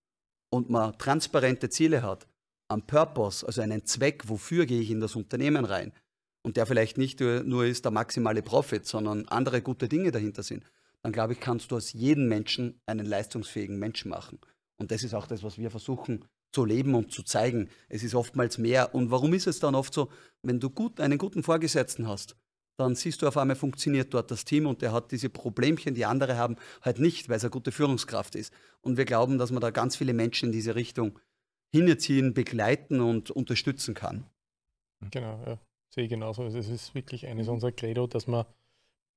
und 0.50 0.70
man 0.70 0.96
transparente 0.98 1.68
Ziele 1.68 2.02
hat, 2.02 2.28
am 2.72 2.86
Purpose, 2.86 3.46
also 3.46 3.60
einen 3.60 3.84
Zweck, 3.84 4.28
wofür 4.28 4.66
gehe 4.66 4.80
ich 4.80 4.90
in 4.90 5.00
das 5.00 5.16
Unternehmen 5.16 5.64
rein 5.64 5.92
und 6.42 6.56
der 6.56 6.66
vielleicht 6.66 6.98
nicht 6.98 7.20
nur 7.20 7.64
ist 7.64 7.84
der 7.84 7.92
maximale 7.92 8.42
Profit, 8.42 8.86
sondern 8.86 9.28
andere 9.28 9.62
gute 9.62 9.88
Dinge 9.88 10.10
dahinter 10.10 10.42
sind, 10.42 10.64
dann 11.02 11.12
glaube 11.12 11.32
ich, 11.34 11.40
kannst 11.40 11.70
du 11.70 11.76
aus 11.76 11.92
jedem 11.92 12.28
Menschen 12.28 12.80
einen 12.86 13.06
leistungsfähigen 13.06 13.78
Menschen 13.78 14.10
machen. 14.10 14.38
Und 14.76 14.90
das 14.90 15.04
ist 15.04 15.14
auch 15.14 15.26
das, 15.26 15.42
was 15.42 15.58
wir 15.58 15.70
versuchen 15.70 16.24
zu 16.52 16.64
leben 16.64 16.94
und 16.94 17.12
zu 17.12 17.22
zeigen. 17.22 17.68
Es 17.88 18.02
ist 18.02 18.14
oftmals 18.14 18.58
mehr. 18.58 18.94
Und 18.94 19.10
warum 19.10 19.32
ist 19.34 19.46
es 19.46 19.58
dann 19.58 19.74
oft 19.74 19.94
so, 19.94 20.10
wenn 20.42 20.60
du 20.60 20.70
gut, 20.70 21.00
einen 21.00 21.18
guten 21.18 21.42
Vorgesetzten 21.42 22.06
hast, 22.06 22.36
dann 22.76 22.94
siehst 22.94 23.22
du 23.22 23.28
auf 23.28 23.36
einmal, 23.36 23.56
funktioniert 23.56 24.12
dort 24.14 24.30
das 24.30 24.44
Team 24.44 24.66
und 24.66 24.82
der 24.82 24.92
hat 24.92 25.12
diese 25.12 25.28
Problemchen, 25.28 25.94
die 25.94 26.04
andere 26.04 26.36
haben, 26.36 26.56
halt 26.82 26.98
nicht, 26.98 27.28
weil 27.28 27.36
es 27.36 27.44
eine 27.44 27.50
gute 27.50 27.72
Führungskraft 27.72 28.34
ist. 28.34 28.52
Und 28.80 28.96
wir 28.96 29.04
glauben, 29.04 29.38
dass 29.38 29.50
man 29.50 29.60
da 29.60 29.70
ganz 29.70 29.96
viele 29.96 30.14
Menschen 30.14 30.46
in 30.46 30.52
diese 30.52 30.74
Richtung 30.74 31.18
hinziehen, 31.72 32.34
begleiten 32.34 33.00
und 33.00 33.30
unterstützen 33.30 33.94
kann. 33.94 34.26
Genau, 35.10 35.42
ja. 35.46 35.58
Sehe 35.94 36.04
ich 36.04 36.10
genauso. 36.10 36.42
Also 36.42 36.58
es 36.58 36.68
ist 36.68 36.94
wirklich 36.94 37.26
eines 37.26 37.48
unserer 37.48 37.72
Credo, 37.72 38.06
dass 38.06 38.26
man 38.26 38.46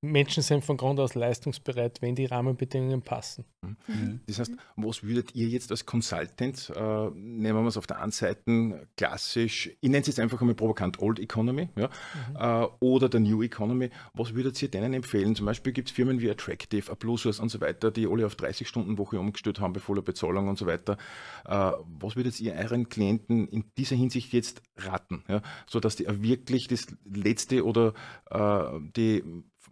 Menschen 0.05 0.43
sind 0.43 0.63
von 0.63 0.77
Grund 0.77 0.99
aus 0.99 1.15
leistungsbereit, 1.15 2.01
wenn 2.01 2.15
die 2.15 2.25
Rahmenbedingungen 2.25 3.01
passen. 3.01 3.45
Mhm. 3.61 3.77
mhm. 3.87 4.19
Das 4.27 4.39
heißt, 4.39 4.51
was 4.75 5.03
würdet 5.03 5.35
ihr 5.35 5.47
jetzt 5.47 5.71
als 5.71 5.85
Consultant, 5.85 6.71
äh, 6.75 7.09
nehmen 7.15 7.63
wir 7.63 7.67
es 7.67 7.77
auf 7.77 7.87
der 7.87 8.01
einen 8.01 8.11
Seite 8.11 8.87
klassisch, 8.97 9.71
ich 9.81 9.89
nenne 9.89 10.01
es 10.01 10.07
jetzt 10.07 10.19
einfach 10.19 10.39
einmal 10.41 10.55
provokant 10.55 10.99
Old 10.99 11.19
Economy 11.19 11.69
ja, 11.75 11.89
mhm. 12.29 12.35
äh, 12.35 12.67
oder 12.79 13.09
der 13.09 13.19
New 13.19 13.43
Economy, 13.43 13.89
was 14.13 14.33
würdet 14.33 14.61
ihr 14.61 14.69
denen 14.69 14.93
empfehlen? 14.93 15.35
Zum 15.35 15.45
Beispiel 15.45 15.73
gibt 15.73 15.89
es 15.89 15.95
Firmen 15.95 16.21
wie 16.21 16.29
Attractive, 16.29 16.91
A 16.91 16.95
Bluesource 16.95 17.39
und 17.39 17.49
so 17.49 17.61
weiter, 17.61 17.91
die 17.91 18.07
alle 18.07 18.25
auf 18.25 18.35
30 18.35 18.67
Stunden 18.67 18.97
Woche 18.97 19.19
umgestellt 19.19 19.59
haben 19.59 19.73
bei 19.73 19.79
voller 19.79 20.01
Bezahlung 20.01 20.47
und 20.47 20.57
so 20.57 20.65
weiter. 20.65 20.97
Äh, 21.45 21.71
was 21.99 22.15
würdet 22.15 22.39
ihr 22.39 22.53
euren 22.53 22.89
Klienten 22.89 23.47
in 23.47 23.65
dieser 23.77 23.95
Hinsicht 23.95 24.33
jetzt 24.33 24.61
raten, 24.77 25.23
ja, 25.27 25.41
sodass 25.67 25.95
die 25.95 26.05
wirklich 26.07 26.67
das 26.67 26.87
letzte 27.05 27.65
oder 27.65 27.93
äh, 28.29 28.79
die 28.95 29.23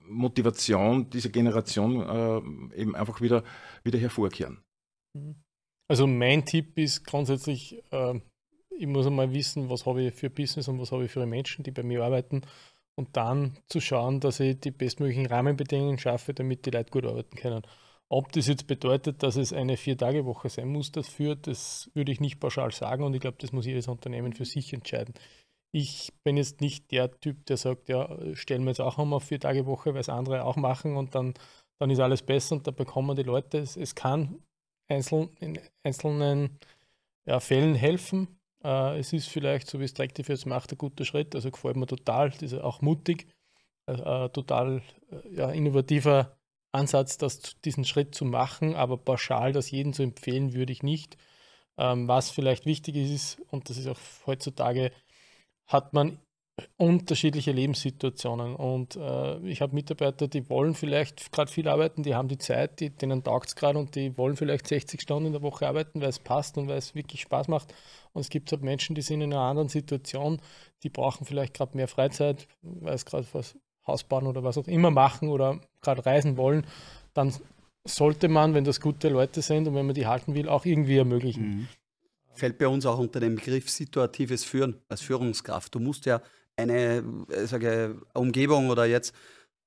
Motivation 0.07 1.09
dieser 1.09 1.29
Generation 1.29 2.01
äh, 2.01 2.79
eben 2.79 2.95
einfach 2.95 3.21
wieder, 3.21 3.43
wieder 3.83 3.99
hervorkehren. 3.99 4.63
Mhm. 5.13 5.35
Also 5.87 6.07
mein 6.07 6.45
Tipp 6.45 6.77
ist 6.77 7.05
grundsätzlich, 7.05 7.83
äh, 7.91 8.19
ich 8.77 8.87
muss 8.87 9.05
einmal 9.05 9.33
wissen, 9.33 9.69
was 9.69 9.85
habe 9.85 10.03
ich 10.03 10.13
für 10.13 10.29
Business 10.29 10.67
und 10.67 10.79
was 10.79 10.91
habe 10.91 11.05
ich 11.05 11.11
für 11.11 11.25
Menschen, 11.25 11.63
die 11.63 11.71
bei 11.71 11.83
mir 11.83 12.03
arbeiten 12.03 12.41
und 12.95 13.15
dann 13.17 13.57
zu 13.67 13.79
schauen, 13.79 14.19
dass 14.19 14.39
ich 14.39 14.59
die 14.59 14.71
bestmöglichen 14.71 15.25
Rahmenbedingungen 15.25 15.97
schaffe, 15.97 16.33
damit 16.33 16.65
die 16.65 16.71
Leute 16.71 16.91
gut 16.91 17.05
arbeiten 17.05 17.35
können. 17.35 17.63
Ob 18.09 18.31
das 18.31 18.47
jetzt 18.47 18.67
bedeutet, 18.67 19.23
dass 19.23 19.35
es 19.35 19.53
eine 19.53 19.75
Vier-Tage-Woche 19.75 20.49
sein 20.49 20.67
muss 20.67 20.91
dafür, 20.91 21.35
das 21.35 21.89
würde 21.93 22.11
ich 22.11 22.19
nicht 22.19 22.39
pauschal 22.39 22.71
sagen 22.71 23.03
und 23.03 23.13
ich 23.13 23.21
glaube, 23.21 23.37
das 23.39 23.51
muss 23.51 23.65
jedes 23.65 23.87
Unternehmen 23.87 24.33
für 24.33 24.45
sich 24.45 24.73
entscheiden 24.73 25.15
ich 25.73 26.13
bin 26.23 26.37
jetzt 26.37 26.61
nicht 26.61 26.91
der 26.91 27.19
Typ, 27.19 27.47
der 27.47 27.57
sagt, 27.57 27.89
ja, 27.89 28.07
stellen 28.35 28.63
wir 28.63 28.69
jetzt 28.69 28.79
auch 28.79 28.99
einmal 28.99 29.19
vier 29.19 29.39
Tage 29.39 29.65
Woche, 29.65 29.93
weil 29.93 30.01
es 30.01 30.09
andere 30.09 30.45
auch 30.45 30.55
machen 30.55 30.95
und 30.95 31.15
dann, 31.15 31.33
dann 31.79 31.89
ist 31.89 31.99
alles 31.99 32.21
besser 32.21 32.55
und 32.55 32.67
da 32.67 32.71
bekommen 32.71 33.15
die 33.15 33.23
Leute. 33.23 33.57
Es, 33.57 33.75
es 33.75 33.95
kann 33.95 34.43
einzeln, 34.87 35.29
in 35.39 35.59
einzelnen 35.83 36.59
ja, 37.25 37.39
Fällen 37.39 37.73
helfen. 37.73 38.39
Äh, 38.63 38.99
es 38.99 39.13
ist 39.13 39.27
vielleicht, 39.29 39.67
so 39.67 39.79
wie 39.79 39.85
es 39.85 39.95
Tractive 39.95 40.31
jetzt 40.31 40.45
macht, 40.45 40.71
ein 40.71 40.77
guter 40.77 41.05
Schritt. 41.05 41.33
Also 41.33 41.49
gefällt 41.49 41.75
mir 41.75 41.87
total, 41.87 42.29
das 42.29 42.43
ist 42.43 42.53
auch 42.53 42.81
mutig, 42.81 43.27
äh, 43.87 43.93
äh 43.93 44.29
total 44.29 44.83
äh, 45.09 45.35
ja, 45.35 45.49
innovativer 45.49 46.37
Ansatz, 46.71 47.17
das, 47.17 47.59
diesen 47.65 47.83
Schritt 47.85 48.13
zu 48.13 48.25
machen, 48.25 48.75
aber 48.75 48.97
pauschal 48.97 49.53
das 49.53 49.71
jedem 49.71 49.93
zu 49.93 50.03
empfehlen, 50.03 50.53
würde 50.53 50.71
ich 50.71 50.83
nicht. 50.83 51.17
Ähm, 51.77 52.07
was 52.07 52.29
vielleicht 52.29 52.67
wichtig 52.67 52.95
ist, 52.95 53.41
und 53.49 53.71
das 53.71 53.77
ist 53.77 53.87
auch 53.87 53.99
heutzutage 54.27 54.91
hat 55.67 55.93
man 55.93 56.19
unterschiedliche 56.77 57.51
Lebenssituationen. 57.51 58.55
Und 58.55 58.95
äh, 58.95 59.39
ich 59.39 59.61
habe 59.61 59.73
Mitarbeiter, 59.73 60.27
die 60.27 60.49
wollen 60.49 60.75
vielleicht 60.75 61.31
gerade 61.31 61.51
viel 61.51 61.67
arbeiten, 61.67 62.03
die 62.03 62.13
haben 62.13 62.27
die 62.27 62.37
Zeit, 62.37 62.79
die, 62.79 62.91
denen 62.91 63.23
taugt 63.23 63.49
es 63.49 63.55
gerade 63.55 63.79
und 63.79 63.95
die 63.95 64.17
wollen 64.17 64.35
vielleicht 64.35 64.67
60 64.67 65.01
Stunden 65.01 65.27
in 65.27 65.33
der 65.33 65.41
Woche 65.41 65.67
arbeiten, 65.67 66.01
weil 66.01 66.09
es 66.09 66.19
passt 66.19 66.57
und 66.57 66.67
weil 66.67 66.77
es 66.77 66.93
wirklich 66.93 67.21
Spaß 67.21 67.47
macht. 67.47 67.73
Und 68.13 68.21
es 68.21 68.29
gibt 68.29 68.51
halt 68.51 68.61
Menschen, 68.61 68.95
die 68.95 69.01
sind 69.01 69.21
in 69.21 69.33
einer 69.33 69.41
anderen 69.41 69.69
Situation, 69.69 70.39
die 70.83 70.89
brauchen 70.89 71.25
vielleicht 71.25 71.55
gerade 71.55 71.75
mehr 71.75 71.87
Freizeit, 71.87 72.47
weil 72.61 72.93
es 72.93 73.05
gerade 73.05 73.25
was 73.33 73.57
Haus 73.87 74.03
bauen 74.03 74.27
oder 74.27 74.43
was 74.43 74.57
auch 74.57 74.67
immer 74.67 74.91
machen 74.91 75.29
oder 75.29 75.59
gerade 75.81 76.05
reisen 76.05 76.37
wollen. 76.37 76.67
Dann 77.13 77.33
sollte 77.83 78.29
man, 78.29 78.53
wenn 78.53 78.63
das 78.63 78.79
gute 78.79 79.09
Leute 79.09 79.41
sind 79.41 79.67
und 79.67 79.75
wenn 79.75 79.85
man 79.85 79.95
die 79.95 80.07
halten 80.07 80.35
will, 80.35 80.47
auch 80.47 80.65
irgendwie 80.65 80.97
ermöglichen. 80.97 81.43
Mhm 81.47 81.67
fällt 82.35 82.57
bei 82.57 82.67
uns 82.67 82.85
auch 82.85 82.99
unter 82.99 83.19
den 83.19 83.35
Begriff 83.35 83.69
situatives 83.69 84.43
Führen 84.43 84.81
als 84.89 85.01
Führungskraft. 85.01 85.73
Du 85.75 85.79
musst 85.79 86.05
ja 86.05 86.21
eine 86.55 87.03
äh, 87.29 87.45
sage, 87.45 88.01
Umgebung 88.13 88.69
oder 88.69 88.85
jetzt 88.85 89.13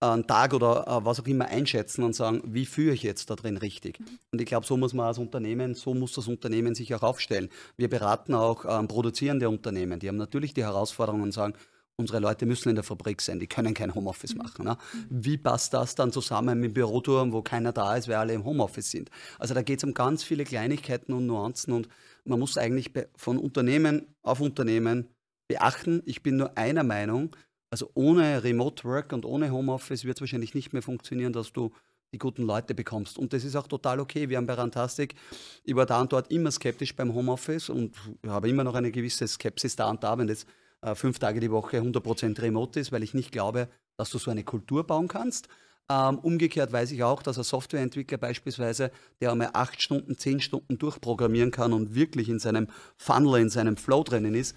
einen 0.00 0.26
Tag 0.26 0.52
oder 0.52 0.86
äh, 0.86 1.04
was 1.04 1.20
auch 1.20 1.26
immer 1.26 1.46
einschätzen 1.46 2.02
und 2.04 2.14
sagen, 2.14 2.42
wie 2.44 2.66
führe 2.66 2.94
ich 2.94 3.02
jetzt 3.02 3.30
da 3.30 3.34
drin 3.34 3.56
richtig? 3.56 3.98
Und 4.30 4.40
ich 4.40 4.46
glaube, 4.46 4.66
so 4.66 4.76
muss 4.76 4.92
man 4.92 5.06
als 5.06 5.18
Unternehmen, 5.18 5.74
so 5.74 5.94
muss 5.94 6.12
das 6.12 6.28
Unternehmen 6.28 6.74
sich 6.74 6.94
auch 6.94 7.02
aufstellen. 7.02 7.48
Wir 7.76 7.88
beraten 7.88 8.34
auch 8.34 8.64
ähm, 8.68 8.88
produzierende 8.88 9.48
Unternehmen, 9.48 9.98
die 9.98 10.08
haben 10.08 10.16
natürlich 10.16 10.52
die 10.54 10.64
Herausforderungen 10.64 11.24
und 11.24 11.32
sagen, 11.32 11.54
unsere 11.98 12.18
Leute 12.18 12.44
müssen 12.44 12.68
in 12.68 12.74
der 12.74 12.84
Fabrik 12.84 13.22
sein, 13.22 13.40
die 13.40 13.46
können 13.46 13.72
kein 13.72 13.94
Homeoffice 13.94 14.34
mhm. 14.34 14.42
machen. 14.42 14.64
Ne? 14.66 14.76
Wie 15.08 15.38
passt 15.38 15.72
das 15.72 15.94
dann 15.94 16.12
zusammen 16.12 16.60
mit 16.60 16.74
Büroturm, 16.74 17.32
wo 17.32 17.40
keiner 17.40 17.72
da 17.72 17.96
ist, 17.96 18.06
weil 18.08 18.16
alle 18.16 18.34
im 18.34 18.44
Homeoffice 18.44 18.90
sind? 18.90 19.10
Also 19.38 19.54
da 19.54 19.62
geht 19.62 19.78
es 19.78 19.84
um 19.84 19.94
ganz 19.94 20.22
viele 20.22 20.44
Kleinigkeiten 20.44 21.14
und 21.14 21.26
Nuancen 21.26 21.72
und 21.72 21.88
man 22.26 22.38
muss 22.38 22.58
eigentlich 22.58 22.92
von 23.16 23.38
Unternehmen 23.38 24.14
auf 24.22 24.40
Unternehmen 24.40 25.08
beachten. 25.48 26.02
Ich 26.04 26.22
bin 26.22 26.36
nur 26.36 26.56
einer 26.56 26.82
Meinung, 26.82 27.34
also 27.70 27.90
ohne 27.94 28.42
Remote 28.44 28.84
Work 28.84 29.12
und 29.12 29.24
ohne 29.24 29.50
Homeoffice 29.50 30.04
wird 30.04 30.16
es 30.16 30.20
wahrscheinlich 30.20 30.54
nicht 30.54 30.72
mehr 30.72 30.82
funktionieren, 30.82 31.32
dass 31.32 31.52
du 31.52 31.72
die 32.12 32.18
guten 32.18 32.42
Leute 32.42 32.74
bekommst. 32.74 33.18
Und 33.18 33.32
das 33.32 33.44
ist 33.44 33.56
auch 33.56 33.66
total 33.66 34.00
okay. 34.00 34.28
Wir 34.28 34.36
haben 34.36 34.46
bei 34.46 34.54
Rantastic, 34.54 35.14
ich 35.64 35.74
war 35.74 35.86
da 35.86 36.00
und 36.00 36.12
dort 36.12 36.30
immer 36.30 36.50
skeptisch 36.50 36.94
beim 36.94 37.14
Homeoffice 37.14 37.68
und 37.68 37.94
habe 38.26 38.48
immer 38.48 38.64
noch 38.64 38.74
eine 38.74 38.90
gewisse 38.90 39.26
Skepsis 39.26 39.76
da 39.76 39.90
und 39.90 40.02
da, 40.04 40.16
wenn 40.16 40.26
das 40.26 40.46
äh, 40.82 40.94
fünf 40.94 41.18
Tage 41.18 41.40
die 41.40 41.50
Woche 41.50 41.78
100% 41.78 42.40
remote 42.40 42.78
ist, 42.78 42.92
weil 42.92 43.02
ich 43.02 43.14
nicht 43.14 43.32
glaube, 43.32 43.68
dass 43.96 44.10
du 44.10 44.18
so 44.18 44.30
eine 44.30 44.44
Kultur 44.44 44.86
bauen 44.86 45.08
kannst. 45.08 45.48
Ähm, 45.88 46.18
umgekehrt 46.18 46.72
weiß 46.72 46.90
ich 46.90 47.04
auch, 47.04 47.22
dass 47.22 47.38
ein 47.38 47.44
Softwareentwickler 47.44 48.18
beispielsweise, 48.18 48.90
der 49.20 49.30
einmal 49.30 49.50
acht 49.52 49.80
Stunden, 49.80 50.18
zehn 50.18 50.40
Stunden 50.40 50.78
durchprogrammieren 50.78 51.52
kann 51.52 51.72
und 51.72 51.94
wirklich 51.94 52.28
in 52.28 52.40
seinem 52.40 52.66
Funnel, 52.96 53.40
in 53.40 53.50
seinem 53.50 53.76
Flow 53.76 54.02
drinnen 54.02 54.34
ist, 54.34 54.56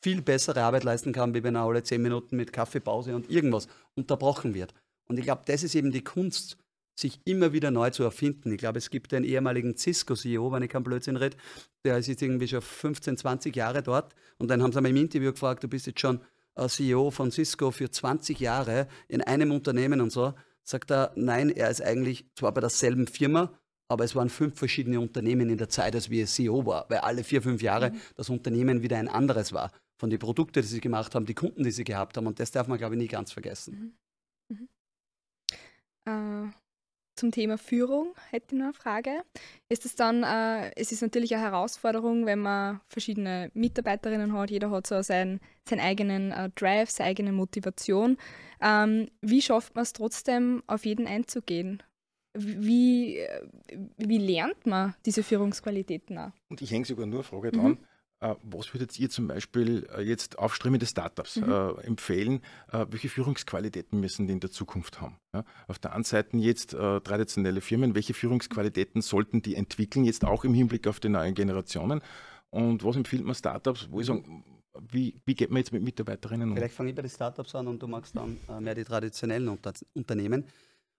viel 0.00 0.22
bessere 0.22 0.62
Arbeit 0.62 0.84
leisten 0.84 1.12
kann, 1.12 1.34
wie 1.34 1.42
wenn 1.42 1.56
er 1.56 1.62
alle 1.62 1.82
zehn 1.82 2.00
Minuten 2.00 2.36
mit 2.36 2.52
Kaffeepause 2.52 3.16
und 3.16 3.28
irgendwas 3.28 3.66
unterbrochen 3.96 4.54
wird. 4.54 4.72
Und 5.08 5.18
ich 5.18 5.24
glaube, 5.24 5.42
das 5.46 5.64
ist 5.64 5.74
eben 5.74 5.90
die 5.90 6.04
Kunst, 6.04 6.56
sich 6.94 7.20
immer 7.24 7.52
wieder 7.52 7.70
neu 7.70 7.90
zu 7.90 8.02
erfinden. 8.02 8.52
Ich 8.52 8.58
glaube, 8.58 8.78
es 8.78 8.90
gibt 8.90 9.14
einen 9.14 9.24
ehemaligen 9.24 9.76
Cisco-CEO, 9.76 10.52
wenn 10.52 10.62
ich 10.62 10.70
keinen 10.70 10.84
Blödsinn 10.84 11.16
rede, 11.16 11.36
der 11.84 11.98
ist 11.98 12.08
jetzt 12.08 12.22
irgendwie 12.22 12.48
schon 12.48 12.60
15, 12.60 13.16
20 13.16 13.54
Jahre 13.54 13.82
dort. 13.82 14.14
Und 14.38 14.48
dann 14.48 14.62
haben 14.62 14.72
sie 14.72 14.80
mir 14.80 14.88
im 14.88 14.96
Interview 14.96 15.32
gefragt, 15.32 15.62
du 15.62 15.68
bist 15.68 15.86
jetzt 15.86 16.00
schon 16.00 16.20
CEO 16.66 17.12
von 17.12 17.30
Cisco 17.30 17.70
für 17.70 17.90
20 17.90 18.40
Jahre 18.40 18.88
in 19.06 19.22
einem 19.22 19.52
Unternehmen 19.52 20.00
und 20.00 20.10
so. 20.10 20.34
Sagt 20.68 20.90
er, 20.90 21.12
nein, 21.16 21.48
er 21.48 21.70
ist 21.70 21.80
eigentlich 21.80 22.26
zwar 22.34 22.52
bei 22.52 22.60
derselben 22.60 23.06
Firma, 23.06 23.58
aber 23.90 24.04
es 24.04 24.14
waren 24.14 24.28
fünf 24.28 24.58
verschiedene 24.58 25.00
Unternehmen 25.00 25.48
in 25.48 25.56
der 25.56 25.70
Zeit, 25.70 25.94
als 25.94 26.10
wir 26.10 26.26
CEO 26.26 26.66
war, 26.66 26.84
weil 26.90 26.98
alle 26.98 27.24
vier, 27.24 27.40
fünf 27.40 27.62
Jahre 27.62 27.90
mhm. 27.90 28.00
das 28.16 28.28
Unternehmen 28.28 28.82
wieder 28.82 28.98
ein 28.98 29.08
anderes 29.08 29.54
war. 29.54 29.72
Von 29.98 30.10
den 30.10 30.18
Produkten, 30.18 30.60
die 30.60 30.68
sie 30.68 30.82
gemacht 30.82 31.14
haben, 31.14 31.24
die 31.24 31.32
Kunden, 31.32 31.64
die 31.64 31.70
sie 31.70 31.84
gehabt 31.84 32.18
haben. 32.18 32.26
Und 32.26 32.38
das 32.38 32.50
darf 32.50 32.68
man, 32.68 32.76
glaube 32.76 32.96
ich, 32.96 32.98
nie 32.98 33.08
ganz 33.08 33.32
vergessen. 33.32 33.98
Mhm. 34.50 34.68
Mhm. 36.04 36.50
Äh, 36.50 36.52
zum 37.18 37.32
Thema 37.32 37.58
Führung 37.58 38.14
hätte 38.30 38.54
ich 38.54 38.58
noch 38.58 38.66
eine 38.66 38.72
Frage. 38.72 39.10
Ist 39.68 39.84
es 39.84 39.94
dann, 39.96 40.22
äh, 40.22 40.70
es 40.76 40.92
ist 40.92 41.02
natürlich 41.02 41.34
eine 41.34 41.44
Herausforderung, 41.44 42.26
wenn 42.26 42.38
man 42.38 42.80
verschiedene 42.88 43.50
Mitarbeiterinnen 43.54 44.32
hat, 44.32 44.50
jeder 44.50 44.70
hat 44.70 44.86
so 44.86 45.02
seinen, 45.02 45.40
seinen 45.68 45.80
eigenen 45.80 46.32
äh, 46.32 46.50
Drive, 46.54 46.90
seine 46.90 47.10
eigene 47.10 47.32
Motivation. 47.32 48.16
Ähm, 48.60 49.08
wie 49.20 49.42
schafft 49.42 49.74
man 49.74 49.82
es 49.82 49.92
trotzdem, 49.92 50.62
auf 50.66 50.84
jeden 50.84 51.06
einzugehen? 51.06 51.82
Wie, 52.34 53.18
wie 53.96 54.18
lernt 54.18 54.66
man 54.66 54.94
diese 55.04 55.22
Führungsqualitäten 55.22 56.18
auch? 56.18 56.32
Und 56.48 56.62
ich 56.62 56.70
hänge 56.70 56.84
sogar 56.84 57.06
nur 57.06 57.20
eine 57.20 57.24
Frage 57.24 57.50
dran. 57.50 57.72
Mhm. 57.72 57.78
Äh, 58.20 58.34
was 58.42 58.74
würdet 58.74 58.98
ihr 58.98 59.10
zum 59.10 59.28
Beispiel 59.28 59.88
äh, 59.96 60.02
jetzt 60.02 60.38
aufstrebende 60.38 60.86
Startups 60.86 61.36
mhm. 61.36 61.50
äh, 61.50 61.70
empfehlen? 61.82 62.40
Äh, 62.72 62.86
welche 62.90 63.08
Führungsqualitäten 63.08 64.00
müssen 64.00 64.26
die 64.26 64.32
in 64.32 64.40
der 64.40 64.50
Zukunft 64.50 65.00
haben? 65.00 65.18
Ja, 65.32 65.44
auf 65.68 65.78
der 65.78 65.94
einen 65.94 66.04
Seite 66.04 66.36
jetzt 66.36 66.74
äh, 66.74 67.00
traditionelle 67.00 67.60
Firmen, 67.60 67.94
welche 67.94 68.14
Führungsqualitäten 68.14 69.02
sollten 69.02 69.42
die 69.42 69.54
entwickeln, 69.54 70.04
jetzt 70.04 70.24
auch 70.24 70.44
im 70.44 70.54
Hinblick 70.54 70.86
auf 70.88 70.98
die 71.00 71.08
neuen 71.08 71.34
Generationen? 71.34 72.00
Und 72.50 72.82
was 72.82 72.96
empfiehlt 72.96 73.24
man 73.24 73.34
Startups, 73.34 73.88
wo 73.90 74.00
ich 74.00 74.06
sage, 74.06 74.24
wie, 74.90 75.14
wie 75.24 75.34
geht 75.34 75.50
man 75.50 75.58
jetzt 75.58 75.72
mit 75.72 75.82
Mitarbeiterinnen 75.82 76.50
um? 76.50 76.56
Vielleicht 76.56 76.74
fange 76.74 76.90
ich 76.90 76.96
bei 76.96 77.02
den 77.02 77.10
Startups 77.10 77.54
an 77.54 77.68
und 77.68 77.82
du 77.82 77.86
magst 77.86 78.16
dann 78.16 78.38
äh, 78.48 78.60
mehr 78.60 78.74
die 78.74 78.84
traditionellen 78.84 79.48
Unter 79.48 79.72
Unternehmen. 79.94 80.44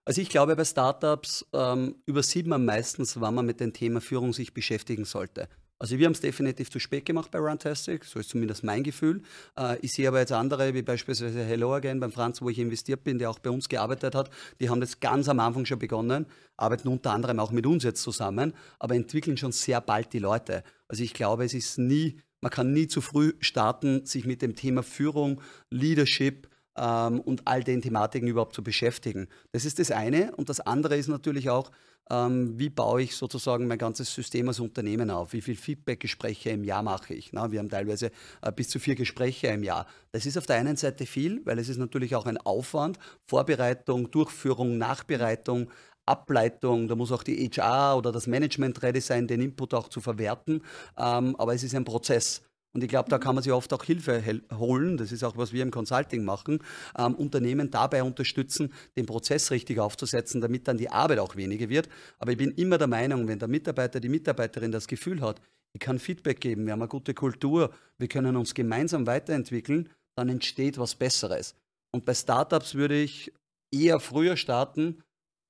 Also 0.04 0.22
ich 0.22 0.28
glaube, 0.30 0.56
bei 0.56 0.64
Startups 0.64 1.46
ähm, 1.52 1.96
übersieht 2.06 2.46
man 2.46 2.64
meistens, 2.64 3.20
wann 3.20 3.34
man 3.34 3.46
mit 3.46 3.60
dem 3.60 3.72
Thema 3.72 4.00
Führung 4.00 4.32
sich 4.32 4.54
beschäftigen 4.54 5.04
sollte. 5.04 5.48
Also 5.82 5.98
wir 5.98 6.04
haben 6.04 6.12
es 6.12 6.20
definitiv 6.20 6.70
zu 6.70 6.78
spät 6.78 7.06
gemacht 7.06 7.30
bei 7.30 7.38
Runtastic, 7.38 8.04
so 8.04 8.18
ist 8.18 8.28
zumindest 8.28 8.62
mein 8.62 8.82
Gefühl. 8.82 9.22
Äh, 9.58 9.78
ich 9.80 9.94
sehe 9.94 10.08
aber 10.08 10.20
jetzt 10.20 10.30
andere, 10.30 10.74
wie 10.74 10.82
beispielsweise 10.82 11.42
Hello 11.42 11.74
Again 11.74 12.00
beim 12.00 12.12
Franz, 12.12 12.42
wo 12.42 12.50
ich 12.50 12.58
investiert 12.58 13.02
bin, 13.02 13.18
der 13.18 13.30
auch 13.30 13.38
bei 13.38 13.48
uns 13.48 13.66
gearbeitet 13.66 14.14
hat, 14.14 14.30
die 14.60 14.68
haben 14.68 14.82
das 14.82 15.00
ganz 15.00 15.26
am 15.30 15.40
Anfang 15.40 15.64
schon 15.64 15.78
begonnen, 15.78 16.26
arbeiten 16.58 16.86
unter 16.88 17.12
anderem 17.12 17.40
auch 17.40 17.50
mit 17.50 17.66
uns 17.66 17.82
jetzt 17.82 18.02
zusammen, 18.02 18.52
aber 18.78 18.94
entwickeln 18.94 19.38
schon 19.38 19.52
sehr 19.52 19.80
bald 19.80 20.12
die 20.12 20.18
Leute. 20.18 20.64
Also 20.86 21.02
ich 21.02 21.14
glaube, 21.14 21.46
es 21.46 21.54
ist 21.54 21.78
nie, 21.78 22.20
man 22.42 22.50
kann 22.50 22.74
nie 22.74 22.86
zu 22.86 23.00
früh 23.00 23.32
starten, 23.40 24.04
sich 24.04 24.26
mit 24.26 24.42
dem 24.42 24.54
Thema 24.54 24.82
Führung, 24.82 25.40
Leadership, 25.70 26.49
ähm, 26.76 27.20
und 27.20 27.46
all 27.46 27.62
den 27.62 27.82
Thematiken 27.82 28.28
überhaupt 28.28 28.54
zu 28.54 28.62
beschäftigen. 28.62 29.28
Das 29.52 29.64
ist 29.64 29.78
das 29.78 29.90
eine. 29.90 30.34
Und 30.36 30.48
das 30.48 30.60
andere 30.60 30.96
ist 30.96 31.08
natürlich 31.08 31.50
auch, 31.50 31.70
ähm, 32.10 32.58
wie 32.58 32.70
baue 32.70 33.02
ich 33.02 33.16
sozusagen 33.16 33.68
mein 33.68 33.78
ganzes 33.78 34.12
System 34.12 34.48
als 34.48 34.58
Unternehmen 34.58 35.10
auf? 35.10 35.32
Wie 35.32 35.40
viele 35.40 35.56
Feedback-Gespräche 35.56 36.50
im 36.50 36.64
Jahr 36.64 36.82
mache 36.82 37.14
ich? 37.14 37.32
Na, 37.32 37.52
wir 37.52 37.60
haben 37.60 37.68
teilweise 37.68 38.10
äh, 38.42 38.52
bis 38.52 38.68
zu 38.68 38.80
vier 38.80 38.96
Gespräche 38.96 39.46
im 39.48 39.62
Jahr. 39.62 39.86
Das 40.10 40.26
ist 40.26 40.36
auf 40.36 40.46
der 40.46 40.56
einen 40.56 40.76
Seite 40.76 41.06
viel, 41.06 41.40
weil 41.46 41.58
es 41.58 41.68
ist 41.68 41.78
natürlich 41.78 42.16
auch 42.16 42.26
ein 42.26 42.38
Aufwand, 42.38 42.98
Vorbereitung, 43.28 44.10
Durchführung, 44.10 44.76
Nachbereitung, 44.76 45.70
Ableitung, 46.06 46.88
da 46.88 46.96
muss 46.96 47.12
auch 47.12 47.22
die 47.22 47.48
HR 47.48 47.96
oder 47.96 48.10
das 48.10 48.26
Management 48.26 48.82
ready 48.82 49.00
sein, 49.00 49.28
den 49.28 49.40
Input 49.40 49.74
auch 49.74 49.88
zu 49.88 50.00
verwerten. 50.00 50.62
Ähm, 50.98 51.36
aber 51.36 51.54
es 51.54 51.62
ist 51.62 51.74
ein 51.74 51.84
Prozess. 51.84 52.42
Und 52.72 52.84
ich 52.84 52.88
glaube, 52.88 53.08
da 53.08 53.18
kann 53.18 53.34
man 53.34 53.42
sich 53.42 53.52
oft 53.52 53.72
auch 53.72 53.84
Hilfe 53.84 54.22
holen. 54.52 54.96
Das 54.96 55.10
ist 55.10 55.24
auch, 55.24 55.36
was 55.36 55.52
wir 55.52 55.62
im 55.62 55.70
Consulting 55.70 56.24
machen. 56.24 56.62
Ähm, 56.96 57.14
Unternehmen 57.14 57.70
dabei 57.70 58.02
unterstützen, 58.02 58.72
den 58.96 59.06
Prozess 59.06 59.50
richtig 59.50 59.80
aufzusetzen, 59.80 60.40
damit 60.40 60.68
dann 60.68 60.78
die 60.78 60.88
Arbeit 60.88 61.18
auch 61.18 61.34
weniger 61.34 61.68
wird. 61.68 61.88
Aber 62.18 62.30
ich 62.30 62.38
bin 62.38 62.52
immer 62.52 62.78
der 62.78 62.86
Meinung, 62.86 63.26
wenn 63.26 63.40
der 63.40 63.48
Mitarbeiter, 63.48 63.98
die 63.98 64.08
Mitarbeiterin 64.08 64.70
das 64.70 64.86
Gefühl 64.86 65.20
hat, 65.20 65.40
ich 65.72 65.80
kann 65.80 65.98
Feedback 65.98 66.40
geben, 66.40 66.66
wir 66.66 66.72
haben 66.72 66.82
eine 66.82 66.88
gute 66.88 67.14
Kultur, 67.14 67.72
wir 67.98 68.08
können 68.08 68.36
uns 68.36 68.54
gemeinsam 68.54 69.06
weiterentwickeln, 69.06 69.88
dann 70.16 70.28
entsteht 70.28 70.78
was 70.78 70.94
Besseres. 70.94 71.54
Und 71.92 72.04
bei 72.04 72.14
Startups 72.14 72.74
würde 72.74 73.00
ich 73.00 73.32
eher 73.72 74.00
früher 74.00 74.36
starten, 74.36 75.02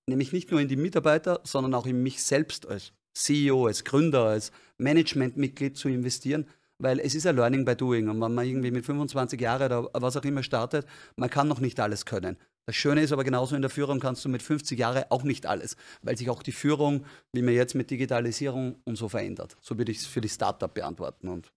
nämlich 0.06 0.32
nicht 0.32 0.50
nur 0.50 0.60
in 0.60 0.68
die 0.68 0.76
Mitarbeiter, 0.76 1.40
sondern 1.44 1.74
auch 1.74 1.86
in 1.86 2.02
mich 2.02 2.22
selbst 2.22 2.66
als 2.66 2.92
CEO, 3.14 3.66
als 3.66 3.84
Gründer, 3.84 4.24
als 4.24 4.52
Managementmitglied 4.78 5.76
zu 5.76 5.88
investieren, 5.88 6.46
weil 6.80 6.98
es 7.00 7.14
ist 7.14 7.26
ein 7.26 7.36
Learning 7.36 7.64
by 7.64 7.76
Doing. 7.76 8.08
Und 8.08 8.20
wenn 8.20 8.34
man 8.34 8.46
irgendwie 8.46 8.70
mit 8.70 8.84
25 8.84 9.40
Jahren 9.40 9.66
oder 9.66 9.90
was 9.92 10.16
auch 10.16 10.24
immer 10.24 10.42
startet, 10.42 10.86
man 11.16 11.30
kann 11.30 11.48
noch 11.48 11.60
nicht 11.60 11.78
alles 11.78 12.06
können. 12.06 12.36
Das 12.66 12.76
Schöne 12.76 13.02
ist 13.02 13.12
aber 13.12 13.24
genauso 13.24 13.56
in 13.56 13.62
der 13.62 13.70
Führung 13.70 14.00
kannst 14.00 14.24
du 14.24 14.28
mit 14.28 14.42
50 14.42 14.78
Jahren 14.78 15.04
auch 15.10 15.22
nicht 15.22 15.46
alles, 15.46 15.76
weil 16.02 16.16
sich 16.16 16.30
auch 16.30 16.42
die 16.42 16.52
Führung, 16.52 17.04
wie 17.32 17.42
man 17.42 17.54
jetzt 17.54 17.74
mit 17.74 17.90
Digitalisierung 17.90 18.76
und 18.84 18.96
so 18.96 19.08
verändert. 19.08 19.56
So 19.60 19.76
würde 19.78 19.92
ich 19.92 19.98
es 19.98 20.06
für 20.06 20.20
die 20.20 20.28
Startup 20.28 20.72
beantworten. 20.72 21.28
Und 21.28 21.52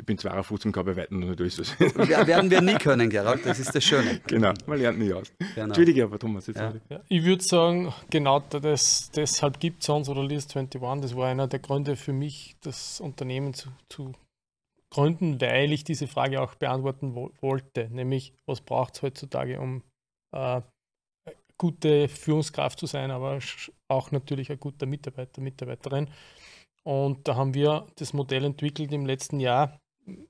ich 0.00 0.06
bin 0.06 0.16
52 0.16 0.76
und 0.76 0.96
weitem 0.96 1.20
noch 1.20 1.28
nicht 1.28 1.40
alles. 1.40 1.78
Werden 1.78 2.50
wir 2.50 2.60
nie 2.60 2.74
können, 2.74 3.10
Gerald, 3.10 3.44
das 3.44 3.58
ist 3.58 3.74
das 3.74 3.82
Schöne. 3.82 4.20
Genau, 4.26 4.52
man 4.66 4.78
lernt 4.78 4.98
nie 4.98 5.12
aus. 5.12 5.32
Genau. 5.54 5.66
Entschuldige 5.66 6.04
aber, 6.04 6.18
Thomas. 6.18 6.46
Jetzt 6.46 6.58
ja. 6.58 6.72
Ja, 6.88 7.00
ich 7.08 7.24
würde 7.24 7.42
sagen, 7.42 7.92
genau 8.08 8.40
das, 8.40 9.10
deshalb 9.10 9.58
gibt 9.58 9.82
es 9.82 9.88
uns 9.88 10.08
oder 10.08 10.22
List 10.22 10.56
21, 10.56 11.02
das 11.02 11.16
war 11.16 11.28
einer 11.28 11.48
der 11.48 11.58
Gründe 11.58 11.96
für 11.96 12.12
mich, 12.12 12.56
das 12.62 13.00
Unternehmen 13.00 13.54
zu, 13.54 13.70
zu 13.88 14.12
Gründen, 14.90 15.40
weil 15.40 15.72
ich 15.72 15.84
diese 15.84 16.06
Frage 16.06 16.40
auch 16.40 16.54
beantworten 16.54 17.14
wo 17.14 17.30
wollte, 17.40 17.88
nämlich 17.90 18.32
was 18.46 18.60
braucht 18.60 18.96
es 18.96 19.02
heutzutage, 19.02 19.60
um 19.60 19.82
äh, 20.32 20.62
gute 21.58 22.08
Führungskraft 22.08 22.78
zu 22.78 22.86
sein, 22.86 23.10
aber 23.10 23.38
auch 23.88 24.10
natürlich 24.12 24.50
ein 24.50 24.60
guter 24.60 24.86
Mitarbeiter, 24.86 25.40
Mitarbeiterin. 25.40 26.08
Und 26.84 27.28
da 27.28 27.34
haben 27.34 27.52
wir 27.52 27.86
das 27.96 28.12
Modell 28.12 28.44
entwickelt 28.44 28.92
im 28.92 29.04
letzten 29.04 29.40
Jahr 29.40 29.78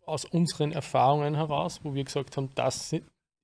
aus 0.06 0.24
unseren 0.24 0.72
Erfahrungen 0.72 1.36
heraus, 1.36 1.80
wo 1.84 1.94
wir 1.94 2.02
gesagt 2.02 2.36
haben, 2.36 2.50
das 2.54 2.94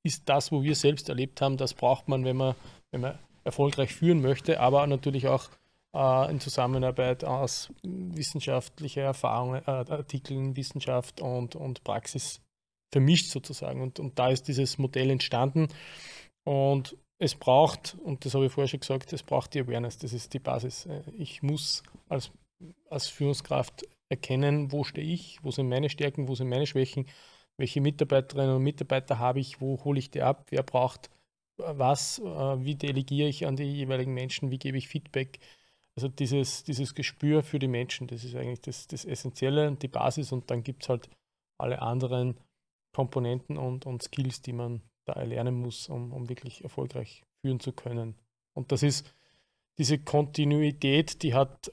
ist 0.02 0.28
das, 0.28 0.50
wo 0.50 0.62
wir 0.62 0.74
selbst 0.74 1.08
erlebt 1.08 1.40
haben, 1.40 1.56
das 1.56 1.74
braucht 1.74 2.08
man, 2.08 2.24
wenn 2.24 2.36
man, 2.36 2.54
wenn 2.90 3.02
man 3.02 3.18
erfolgreich 3.44 3.94
führen 3.94 4.20
möchte, 4.20 4.58
aber 4.58 4.86
natürlich 4.86 5.28
auch 5.28 5.48
äh, 5.94 6.30
in 6.30 6.40
Zusammenarbeit 6.40 7.24
aus 7.24 7.72
wissenschaftlicher 7.82 9.02
Erfahrung, 9.02 9.54
äh, 9.54 9.62
Artikeln, 9.66 10.56
Wissenschaft 10.56 11.20
und, 11.20 11.56
und 11.56 11.84
Praxis 11.84 12.40
vermischt 12.92 13.30
sozusagen. 13.30 13.80
Und, 13.80 14.00
und 14.00 14.18
da 14.18 14.28
ist 14.28 14.48
dieses 14.48 14.78
Modell 14.78 15.10
entstanden. 15.10 15.68
Und 16.44 16.96
es 17.18 17.34
braucht, 17.34 17.96
und 18.04 18.24
das 18.24 18.34
habe 18.34 18.46
ich 18.46 18.52
vorher 18.52 18.68
schon 18.68 18.80
gesagt, 18.80 19.12
es 19.12 19.22
braucht 19.22 19.54
die 19.54 19.60
Awareness, 19.60 19.98
das 19.98 20.12
ist 20.12 20.34
die 20.34 20.38
Basis. 20.40 20.86
Äh, 20.86 21.02
ich 21.16 21.42
muss 21.42 21.82
als, 22.08 22.30
als 22.90 23.08
Führungskraft 23.08 23.86
erkennen, 24.08 24.72
wo 24.72 24.84
stehe 24.84 25.06
ich, 25.06 25.38
wo 25.42 25.50
sind 25.50 25.68
meine 25.68 25.88
Stärken, 25.88 26.28
wo 26.28 26.34
sind 26.34 26.48
meine 26.48 26.66
Schwächen, 26.66 27.06
welche 27.56 27.80
Mitarbeiterinnen 27.80 28.56
und 28.56 28.62
Mitarbeiter 28.62 29.18
habe 29.18 29.40
ich, 29.40 29.60
wo 29.60 29.82
hole 29.84 29.98
ich 29.98 30.10
die 30.10 30.22
ab, 30.22 30.46
wer 30.50 30.62
braucht 30.62 31.08
was, 31.56 32.18
äh, 32.18 32.24
wie 32.24 32.74
delegiere 32.74 33.28
ich 33.28 33.46
an 33.46 33.56
die 33.56 33.64
jeweiligen 33.64 34.12
Menschen, 34.12 34.50
wie 34.50 34.58
gebe 34.58 34.76
ich 34.76 34.88
Feedback, 34.88 35.38
also 35.96 36.08
dieses, 36.08 36.64
dieses 36.64 36.94
Gespür 36.94 37.42
für 37.42 37.58
die 37.58 37.68
Menschen, 37.68 38.06
das 38.06 38.24
ist 38.24 38.34
eigentlich 38.34 38.60
das, 38.60 38.86
das 38.86 39.04
Essentielle 39.04 39.68
und 39.68 39.82
die 39.82 39.88
Basis 39.88 40.32
und 40.32 40.50
dann 40.50 40.62
gibt 40.62 40.82
es 40.82 40.88
halt 40.88 41.08
alle 41.60 41.80
anderen 41.82 42.36
Komponenten 42.94 43.58
und, 43.58 43.86
und 43.86 44.02
Skills, 44.02 44.42
die 44.42 44.52
man 44.52 44.82
da 45.06 45.14
erlernen 45.14 45.54
muss, 45.54 45.88
um, 45.88 46.12
um 46.12 46.28
wirklich 46.28 46.64
erfolgreich 46.64 47.22
führen 47.44 47.60
zu 47.60 47.72
können. 47.72 48.14
Und 48.56 48.72
das 48.72 48.82
ist 48.82 49.14
diese 49.78 49.98
Kontinuität, 49.98 51.22
die 51.22 51.34
hat, 51.34 51.72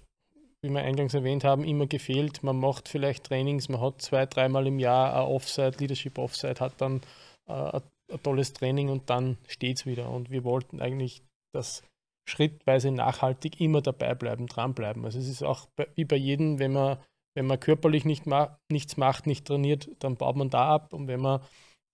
wie 0.62 0.70
wir 0.70 0.82
eingangs 0.82 1.14
erwähnt 1.14 1.44
haben, 1.44 1.64
immer 1.64 1.88
gefehlt. 1.88 2.44
Man 2.44 2.58
macht 2.60 2.90
vielleicht 2.90 3.26
Trainings, 3.26 3.70
man 3.70 3.82
hat 3.82 4.02
zwei, 4.02 4.26
dreimal 4.26 4.68
im 4.68 4.80
Jahr 4.80 5.16
ein 5.16 5.28
Offside, 5.28 5.78
Leadership 5.80 6.18
Offside, 6.18 6.60
hat 6.60 6.80
dann 6.82 7.02
äh, 7.48 7.80
ein 8.12 8.24
tolles 8.24 8.54
Training 8.54 8.90
und 8.90 9.10
dann 9.10 9.38
steht 9.48 9.78
es 9.78 9.86
wieder. 9.86 10.10
Und 10.10 10.30
wir 10.30 10.44
wollten 10.44 10.82
eigentlich, 10.82 11.24
dass 11.54 11.84
schrittweise 12.28 12.92
nachhaltig 12.92 13.60
immer 13.60 13.82
dabei 13.82 14.16
bleiben, 14.16 14.48
dranbleiben. 14.48 15.04
Also 15.06 15.20
es 15.20 15.28
ist 15.28 15.44
auch 15.44 15.68
wie 15.96 16.06
bei 16.06 16.16
jedem, 16.16 16.60
wenn 16.60 16.74
man, 16.74 16.98
wenn 17.36 17.48
man 17.48 17.60
körperlich 17.60 18.06
nicht 18.06 18.26
ma 18.26 18.60
nichts 18.72 18.98
macht, 18.98 19.28
nicht 19.28 19.46
trainiert, 19.46 19.90
dann 20.00 20.18
baut 20.18 20.36
man 20.36 20.50
da 20.50 20.74
ab. 20.74 20.94
Und 20.94 21.08
wenn 21.08 21.22
man 21.22 21.42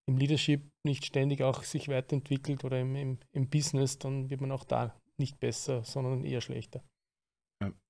im 0.08 0.18
Leadership 0.18 0.70
nicht 0.84 1.06
ständig 1.06 1.42
auch 1.42 1.64
sich 1.64 1.90
weiterentwickelt 1.90 2.64
oder 2.64 2.80
im, 2.80 2.96
im, 2.96 3.20
im 3.32 3.50
Business, 3.50 4.00
dann 4.00 4.30
wird 4.30 4.42
man 4.42 4.52
auch 4.52 4.64
da 4.64 4.96
nicht 5.18 5.40
besser, 5.40 5.84
sondern 5.84 6.24
eher 6.24 6.42
schlechter. 6.42 6.84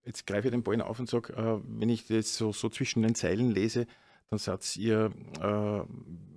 Jetzt 0.06 0.26
greife 0.26 0.48
ich 0.48 0.52
den 0.52 0.64
Ball 0.64 0.82
auf 0.82 1.00
und 1.00 1.10
sage, 1.10 1.34
äh, 1.34 1.60
wenn 1.64 1.90
ich 1.90 2.08
das 2.08 2.38
so, 2.38 2.54
so 2.54 2.70
zwischen 2.70 3.04
den 3.04 3.16
Zeilen 3.16 3.52
lese, 3.52 3.86
dann 4.30 4.40
seid 4.40 4.76
ihr, 4.78 5.12
äh, 5.42 5.84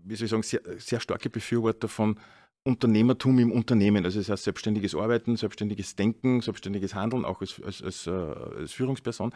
wie 0.04 0.16
soll 0.16 0.24
ich 0.24 0.30
sagen, 0.30 0.42
sehr, 0.42 0.60
sehr 0.78 1.00
starke 1.00 1.30
Befürworter 1.30 1.88
von 1.88 2.18
Unternehmertum 2.62 3.38
im 3.38 3.52
Unternehmen, 3.52 4.04
also 4.04 4.18
das 4.18 4.28
heißt 4.28 4.44
selbstständiges 4.44 4.94
Arbeiten, 4.94 5.36
selbstständiges 5.36 5.96
Denken, 5.96 6.42
selbstständiges 6.42 6.94
Handeln, 6.94 7.24
auch 7.24 7.40
als, 7.40 7.60
als, 7.62 7.82
als, 7.82 8.06
äh, 8.06 8.10
als 8.10 8.72
Führungsperson. 8.72 9.32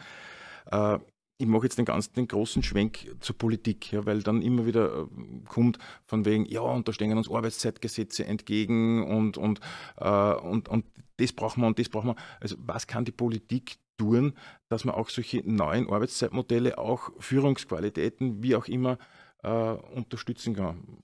Äh, 0.71 0.99
ich 1.37 1.47
mache 1.47 1.63
jetzt 1.63 1.77
den 1.77 1.85
ganzen 1.85 2.13
den 2.13 2.27
großen 2.27 2.63
Schwenk 2.63 3.13
zur 3.19 3.37
Politik, 3.37 3.91
ja, 3.91 4.05
weil 4.05 4.21
dann 4.21 4.41
immer 4.41 4.65
wieder 4.65 5.03
äh, 5.03 5.43
kommt 5.45 5.79
von 6.05 6.23
wegen, 6.23 6.45
ja, 6.45 6.61
und 6.61 6.87
da 6.87 6.93
stehen 6.93 7.17
uns 7.17 7.29
Arbeitszeitgesetze 7.29 8.25
entgegen 8.25 9.03
und, 9.03 9.37
und, 9.37 9.59
äh, 9.97 10.33
und, 10.35 10.69
und 10.69 10.85
das 11.17 11.33
brauchen 11.33 11.61
wir 11.61 11.67
und 11.67 11.79
das 11.79 11.89
brauchen 11.89 12.09
wir. 12.09 12.15
Also 12.39 12.55
was 12.59 12.85
kann 12.85 13.05
die 13.05 13.11
Politik 13.11 13.77
tun, 13.97 14.33
dass 14.69 14.85
man 14.85 14.93
auch 14.93 15.09
solche 15.09 15.41
neuen 15.49 15.89
Arbeitszeitmodelle, 15.89 16.77
auch 16.77 17.11
Führungsqualitäten, 17.19 18.43
wie 18.43 18.55
auch 18.55 18.67
immer, 18.67 18.97
unterstützen 19.41 20.55
kann? 20.55 21.03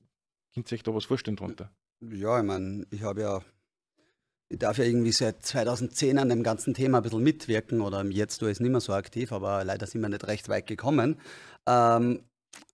Könnt 0.53 0.71
ihr 0.71 0.75
euch 0.75 0.83
da 0.83 0.93
was 0.93 1.05
vorstellen 1.05 1.37
drunter? 1.37 1.71
Ja, 2.09 2.39
ich 2.39 2.45
meine, 2.45 2.85
ich 2.89 3.03
habe 3.03 3.21
ja, 3.21 3.41
ich 4.49 4.57
darf 4.57 4.79
ja 4.79 4.85
irgendwie 4.85 5.11
seit 5.11 5.45
2010 5.45 6.17
an 6.17 6.29
dem 6.29 6.41
ganzen 6.41 6.73
Thema 6.73 6.97
ein 6.97 7.03
bisschen 7.03 7.21
mitwirken 7.21 7.81
oder 7.81 8.03
jetzt 8.05 8.41
du 8.41 8.47
es 8.47 8.59
nicht 8.59 8.71
mehr 8.71 8.81
so 8.81 8.93
aktiv, 8.93 9.31
aber 9.31 9.63
leider 9.63 9.85
sind 9.85 10.01
wir 10.01 10.09
nicht 10.09 10.27
recht 10.27 10.49
weit 10.49 10.65
gekommen. 10.65 11.19
Ähm, 11.67 12.23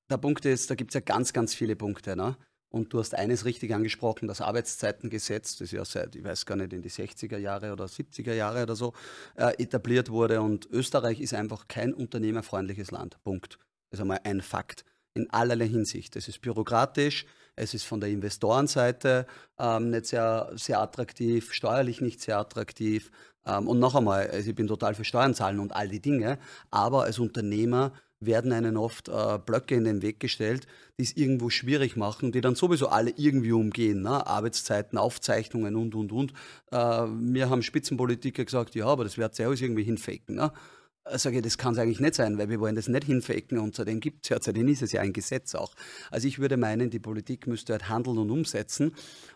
der 0.09 0.17
Punkt 0.17 0.45
ist, 0.45 0.71
da 0.71 0.75
gibt 0.75 0.91
es 0.91 0.93
ja 0.95 1.01
ganz, 1.01 1.33
ganz 1.33 1.53
viele 1.53 1.75
Punkte. 1.75 2.15
Ne? 2.15 2.37
Und 2.69 2.93
du 2.93 2.99
hast 2.99 3.15
eines 3.15 3.43
richtig 3.43 3.73
angesprochen, 3.73 4.29
das 4.29 4.39
Arbeitszeitengesetz, 4.39 5.57
das 5.57 5.71
ja 5.71 5.83
seit, 5.83 6.15
ich 6.15 6.23
weiß 6.23 6.45
gar 6.45 6.55
nicht, 6.55 6.71
in 6.71 6.81
die 6.81 6.89
60er 6.89 7.37
Jahre 7.37 7.73
oder 7.73 7.85
70er 7.85 8.33
Jahre 8.33 8.63
oder 8.63 8.77
so 8.77 8.93
äh, 9.35 9.61
etabliert 9.61 10.09
wurde. 10.09 10.41
Und 10.41 10.67
Österreich 10.71 11.19
ist 11.19 11.33
einfach 11.33 11.67
kein 11.67 11.93
unternehmerfreundliches 11.93 12.91
Land. 12.91 13.21
Punkt. 13.23 13.59
Das 13.89 13.99
ist 13.99 14.01
einmal 14.01 14.21
ein 14.23 14.41
Fakt 14.41 14.85
in 15.17 15.29
allerlei 15.31 15.67
Hinsicht. 15.67 16.15
Es 16.15 16.27
ist 16.27 16.41
bürokratisch, 16.41 17.25
es 17.55 17.73
ist 17.73 17.83
von 17.83 17.99
der 17.99 18.09
Investorenseite 18.09 19.25
ähm, 19.59 19.89
nicht 19.89 20.05
sehr, 20.05 20.51
sehr 20.55 20.79
attraktiv, 20.79 21.53
steuerlich 21.53 22.01
nicht 22.01 22.21
sehr 22.21 22.37
attraktiv. 22.37 23.11
Ähm, 23.45 23.67
und 23.67 23.79
noch 23.79 23.95
einmal, 23.95 24.29
also 24.29 24.49
ich 24.49 24.55
bin 24.55 24.67
total 24.67 24.93
für 24.95 25.03
Steuern 25.03 25.33
zahlen 25.33 25.59
und 25.59 25.75
all 25.75 25.87
die 25.87 26.01
Dinge, 26.01 26.37
aber 26.69 27.03
als 27.03 27.19
Unternehmer 27.19 27.93
werden 28.19 28.51
einen 28.51 28.77
oft 28.77 29.09
äh, 29.09 29.39
Blöcke 29.43 29.75
in 29.75 29.83
den 29.83 30.01
Weg 30.01 30.19
gestellt, 30.19 30.67
die 30.97 31.03
es 31.03 31.15
irgendwo 31.15 31.49
schwierig 31.49 31.95
machen, 31.95 32.31
die 32.31 32.41
dann 32.41 32.55
sowieso 32.55 32.87
alle 32.87 33.11
irgendwie 33.15 33.51
umgehen. 33.51 34.01
Ne? 34.01 34.25
Arbeitszeiten, 34.25 34.97
Aufzeichnungen 34.97 35.75
und, 35.75 35.93
und, 35.93 36.11
und. 36.11 36.33
Äh, 36.71 37.05
mir 37.05 37.49
haben 37.49 37.61
Spitzenpolitiker 37.61 38.43
gesagt, 38.43 38.73
ja, 38.75 38.87
aber 38.87 39.03
das 39.03 39.17
wird 39.17 39.35
sich 39.35 39.45
alles 39.45 39.61
irgendwie 39.61 39.83
hinfaken. 39.83 40.35
Ne? 40.35 40.51
Sage 41.13 41.37
ich, 41.37 41.43
das 41.43 41.57
kann 41.57 41.73
es 41.73 41.79
eigentlich 41.79 41.99
nicht 41.99 42.15
sein, 42.15 42.37
weil 42.37 42.49
wir 42.49 42.59
wollen 42.59 42.75
das 42.75 42.87
nicht 42.87 43.05
hinfecken 43.05 43.59
und 43.59 43.75
seitdem 43.75 43.99
gibt 43.99 44.25
es 44.25 44.29
ja, 44.29 44.37
seitdem 44.41 44.67
ist 44.67 44.81
es 44.81 44.91
ja 44.91 45.01
ein 45.01 45.13
Gesetz 45.13 45.55
auch. 45.55 45.73
Also 46.11 46.27
ich 46.27 46.39
würde 46.39 46.57
meinen, 46.57 46.89
die 46.89 46.99
Politik 46.99 47.47
müsste 47.47 47.73
halt 47.73 47.89
handeln 47.89 48.17
und 48.17 48.31
umsetzen. 48.31 48.93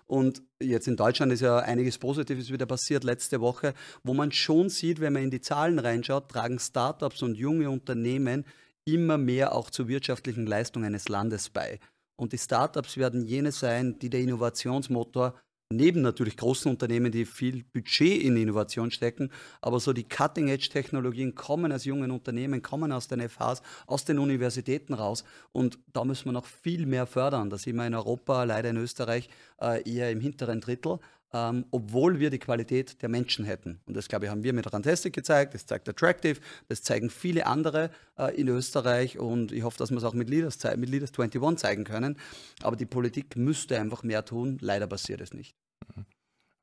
Und 0.08 0.42
jetzt 0.62 0.88
in 0.88 0.98
Deutschland 0.98 1.32
ist 1.32 1.42
ja 1.42 1.60
einiges 1.60 1.98
Positives 1.98 2.52
wieder 2.52 2.66
passiert 2.66 3.04
letzte 3.04 3.42
Woche, 3.42 3.74
wo 4.04 4.14
man 4.14 4.32
schon 4.32 4.70
sieht, 4.70 5.00
wenn 5.00 5.14
man 5.14 5.24
in 5.24 5.32
die 5.32 5.42
Zahlen 5.42 5.80
reinschaut, 5.80 6.30
tragen 6.30 6.60
Startups 6.60 7.22
und 7.22 7.36
junge 7.36 7.70
Unternehmen 7.70 8.46
immer 8.86 9.18
mehr 9.18 9.54
auch 9.56 9.70
zur 9.70 9.88
wirtschaftlichen 9.88 10.46
Leistung 10.46 10.84
eines 10.84 11.08
Landes 11.08 11.50
bei. 11.50 11.80
Und 12.16 12.34
die 12.34 12.38
Startups 12.38 12.98
werden 12.98 13.26
jene 13.26 13.52
sein, 13.52 13.98
die 14.00 14.10
der 14.10 14.22
Innovationsmotor 14.22 15.36
neben 15.72 16.02
natürlich 16.02 16.38
großen 16.38 16.70
Unternehmen, 16.70 17.12
die 17.12 17.26
viel 17.26 17.64
Budget 17.64 18.22
in 18.22 18.38
Innovation 18.38 18.92
stecken, 18.92 19.32
aber 19.62 19.80
so 19.80 19.94
die 19.94 20.04
Cutting-Edge-Technologien 20.04 21.36
kommen 21.36 21.72
aus 21.72 21.86
jungen 21.86 22.12
Unternehmen, 22.12 22.62
kommen 22.62 22.92
aus 22.92 23.08
den 23.08 23.28
FHs, 23.28 23.62
aus 23.88 24.06
den 24.06 24.20
Universitäten 24.20 24.94
raus 24.94 25.24
und 25.52 25.80
da 25.94 26.04
müssen 26.06 26.26
wir 26.26 26.34
noch 26.34 26.46
viel 26.46 26.86
mehr 26.86 27.06
fördern. 27.06 27.50
Da 27.50 27.58
sind 27.58 27.76
wir 27.76 27.88
in 27.88 27.96
Europa, 27.96 28.44
leider 28.44 28.70
in 28.70 28.78
Österreich, 28.78 29.30
äh, 29.60 29.90
eher 29.90 30.12
im 30.12 30.20
hinteren 30.20 30.62
Drittel. 30.62 31.00
Ähm, 31.34 31.65
obwohl 31.72 32.20
wir 32.20 32.30
die 32.30 32.39
Qualität 32.39 33.02
der 33.02 33.08
Menschen 33.08 33.46
hätten. 33.46 33.80
Und 33.86 33.96
das, 33.96 34.10
glaube 34.10 34.26
ich, 34.26 34.32
haben 34.32 34.44
wir 34.44 34.52
mit 34.52 34.72
Rantastic 34.74 35.13
gezeigt, 35.13 35.54
das 35.54 35.65
zeigt 35.65 35.88
Attractive, 35.88 36.41
das 36.67 36.84
zeigen 36.84 37.10
viele 37.10 37.46
andere 37.46 37.89
äh, 38.17 38.36
in 38.36 38.50
Österreich 38.50 39.17
und 39.17 39.54
ich 39.54 39.63
hoffe, 39.63 39.78
dass 39.78 39.91
wir 39.91 39.98
es 39.98 40.04
auch 40.04 40.13
mit 40.13 40.30
Leaders, 40.30 40.60
mit 40.76 40.89
Leaders 40.89 41.17
21 41.17 41.58
zeigen 41.58 41.86
können. 41.86 42.17
Aber 42.62 42.76
die 42.76 42.86
Politik 42.86 43.38
müsste 43.38 43.80
einfach 43.80 44.04
mehr 44.04 44.26
tun, 44.26 44.58
leider 44.60 44.88
passiert 44.88 45.22
es 45.22 45.34
nicht. 45.34 45.56
Mhm. 45.96 46.06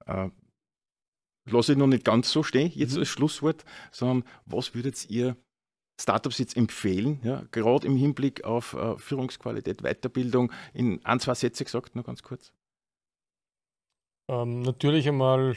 Äh, 0.06 0.30
lasse 1.50 1.72
ich 1.72 1.78
noch 1.78 1.86
nicht 1.86 2.04
ganz 2.04 2.30
so 2.30 2.42
stehen, 2.42 2.70
jetzt 2.74 2.92
mhm. 2.92 3.00
als 3.00 3.08
Schlusswort, 3.08 3.64
sondern 3.90 4.24
was 4.44 4.74
würdet 4.74 5.08
ihr 5.08 5.36
Startups 6.00 6.38
jetzt 6.38 6.56
empfehlen, 6.56 7.20
ja, 7.24 7.44
gerade 7.50 7.86
im 7.86 7.96
Hinblick 7.96 8.44
auf 8.44 8.74
äh, 8.74 8.96
Führungsqualität, 8.98 9.82
Weiterbildung, 9.82 10.52
in 10.72 11.04
ein, 11.04 11.20
zwei 11.20 11.34
Sätze 11.34 11.64
gesagt, 11.64 11.94
nur 11.94 12.04
ganz 12.04 12.22
kurz? 12.22 12.52
Ähm, 14.28 14.60
natürlich 14.60 15.08
einmal, 15.08 15.56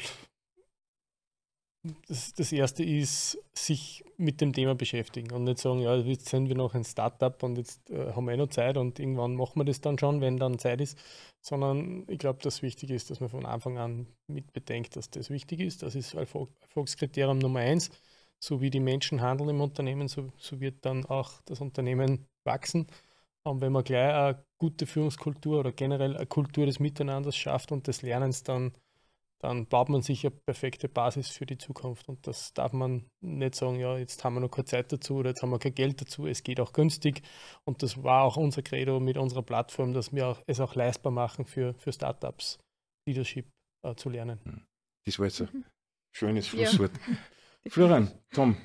das, 2.08 2.34
das 2.34 2.52
erste 2.52 2.84
ist, 2.84 3.38
sich 3.54 4.04
mit 4.18 4.40
dem 4.40 4.54
Thema 4.54 4.76
beschäftigen 4.76 5.32
und 5.32 5.44
nicht 5.44 5.58
sagen, 5.58 5.80
ja, 5.80 5.96
jetzt 5.96 6.30
sind 6.30 6.48
wir 6.48 6.56
noch 6.56 6.74
ein 6.74 6.84
Startup 6.84 7.42
und 7.44 7.58
jetzt 7.58 7.90
äh, 7.90 8.14
haben 8.14 8.26
wir 8.26 8.34
eh 8.34 8.38
noch 8.38 8.50
Zeit 8.50 8.78
und 8.78 9.00
irgendwann 9.00 9.36
machen 9.36 9.60
wir 9.60 9.66
das 9.66 9.82
dann 9.82 9.98
schon, 9.98 10.22
wenn 10.22 10.38
dann 10.38 10.60
Zeit 10.60 10.80
ist, 10.80 10.98
sondern 11.42 12.06
ich 12.08 12.20
glaube, 12.20 12.40
das 12.42 12.62
Wichtige 12.62 12.94
ist, 12.94 13.10
dass 13.10 13.20
man 13.20 13.30
von 13.30 13.46
Anfang 13.46 13.78
an 13.78 14.08
mit 14.28 14.54
bedenkt, 14.54 14.96
dass 14.96 15.10
das 15.10 15.30
wichtig 15.30 15.60
ist. 15.60 15.84
Das 15.84 15.96
ist 15.96 16.14
Erfolgskriterium 16.14 17.40
Nummer 17.40 17.60
eins. 17.60 17.90
So 18.44 18.60
wie 18.62 18.72
die 18.72 18.80
Menschen 18.80 19.22
handeln 19.22 19.50
im 19.50 19.62
Unternehmen, 19.62 20.08
so, 20.08 20.30
so 20.38 20.60
wird 20.60 20.84
dann 20.84 21.06
auch 21.06 21.42
das 21.46 21.62
Unternehmen 21.62 22.26
wachsen. 22.44 22.88
Und 23.44 23.62
wenn 23.62 23.72
man 23.72 23.84
gleich 23.84 24.14
eine 24.14 24.46
gute 24.60 24.86
Führungskultur 24.86 25.60
oder 25.60 25.72
generell 25.72 26.16
eine 26.16 26.28
Kultur 26.28 26.66
des 26.66 26.80
Miteinanders 26.80 27.36
schafft 27.36 27.72
und 27.72 27.88
des 27.88 28.04
Lernens, 28.04 28.44
dann, 28.44 28.74
dann 29.40 29.66
baut 29.66 29.90
man 29.90 30.04
sich 30.04 30.24
eine 30.26 30.36
perfekte 30.36 30.88
Basis 30.88 31.30
für 31.30 31.48
die 31.48 31.58
Zukunft. 31.58 32.08
Und 32.08 32.28
das 32.28 32.54
darf 32.54 32.72
man 32.72 33.10
nicht 33.22 33.56
sagen, 33.56 33.80
ja, 33.80 33.98
jetzt 33.98 34.24
haben 34.24 34.36
wir 34.36 34.42
noch 34.42 34.52
keine 34.52 34.66
Zeit 34.66 34.92
dazu 34.92 35.16
oder 35.16 35.30
jetzt 35.30 35.42
haben 35.42 35.50
wir 35.50 35.58
kein 35.58 35.74
Geld 35.74 36.00
dazu. 36.02 36.28
Es 36.28 36.44
geht 36.44 36.60
auch 36.60 36.74
günstig. 36.74 37.24
Und 37.66 37.82
das 37.82 38.04
war 38.04 38.24
auch 38.24 38.38
unser 38.38 38.62
Credo 38.62 39.00
mit 39.00 39.18
unserer 39.18 39.44
Plattform, 39.44 39.94
dass 39.94 40.14
wir 40.14 40.28
auch, 40.28 40.44
es 40.46 40.60
auch 40.60 40.76
leistbar 40.76 41.12
machen 41.12 41.46
für, 41.46 41.74
für 41.74 41.92
Startups, 41.92 42.60
Leadership 43.08 43.50
äh, 43.84 43.96
zu 43.96 44.10
lernen. 44.10 44.40
Hm. 44.44 44.66
Das 45.08 45.18
war 45.18 45.26
jetzt 45.26 45.42
ein 45.42 45.50
mhm. 45.52 45.66
schönes 46.16 46.48
Schlusswort. 46.48 46.92
Ja. 47.08 47.72
Florian, 47.72 48.12
Tom, 48.32 48.58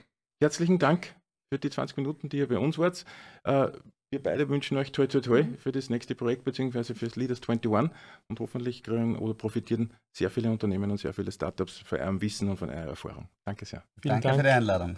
herzlichen 0.43 0.79
Dank 0.79 1.17
für 1.51 1.59
die 1.59 1.71
20 1.71 1.97
Minuten, 1.97 2.29
die 2.29 2.39
ihr 2.39 2.49
bei 2.49 2.59
uns 2.59 2.77
wart. 2.77 3.07
Äh, 3.45 3.73
wir 4.11 4.23
beide 4.23 4.49
wünschen 4.49 4.77
euch 4.77 4.93
toi 4.93 5.07
toi 5.07 5.21
toi 5.21 5.43
mhm. 5.43 5.57
für 5.57 5.73
das 5.73 5.91
nächste 5.91 6.15
Projekt 6.15 6.45
bzw. 6.45 6.95
für 6.95 7.07
das 7.07 7.17
Leaders 7.17 7.41
21 7.47 7.91
und 8.29 8.41
hoffentlich 8.41 8.83
kriegen 8.83 9.19
oder 9.19 9.35
profitieren 9.35 9.93
sehr 10.17 10.31
viele 10.31 10.51
Unternehmen 10.51 10.91
und 10.91 10.99
sehr 10.99 11.13
viele 11.13 11.33
Startups 11.33 11.79
von 11.79 11.99
eurem 11.99 12.21
Wissen 12.21 12.49
und 12.49 12.57
von 12.57 12.71
eurer 12.71 12.91
Erfahrung. 12.91 13.29
Danke 13.45 13.65
sehr. 13.65 13.83
Vielen 14.01 14.15
Danke 14.15 14.29
Dank. 14.29 14.37
für 14.37 14.43
die 14.45 14.51
Einladung. 14.51 14.97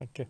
Danke. 0.00 0.28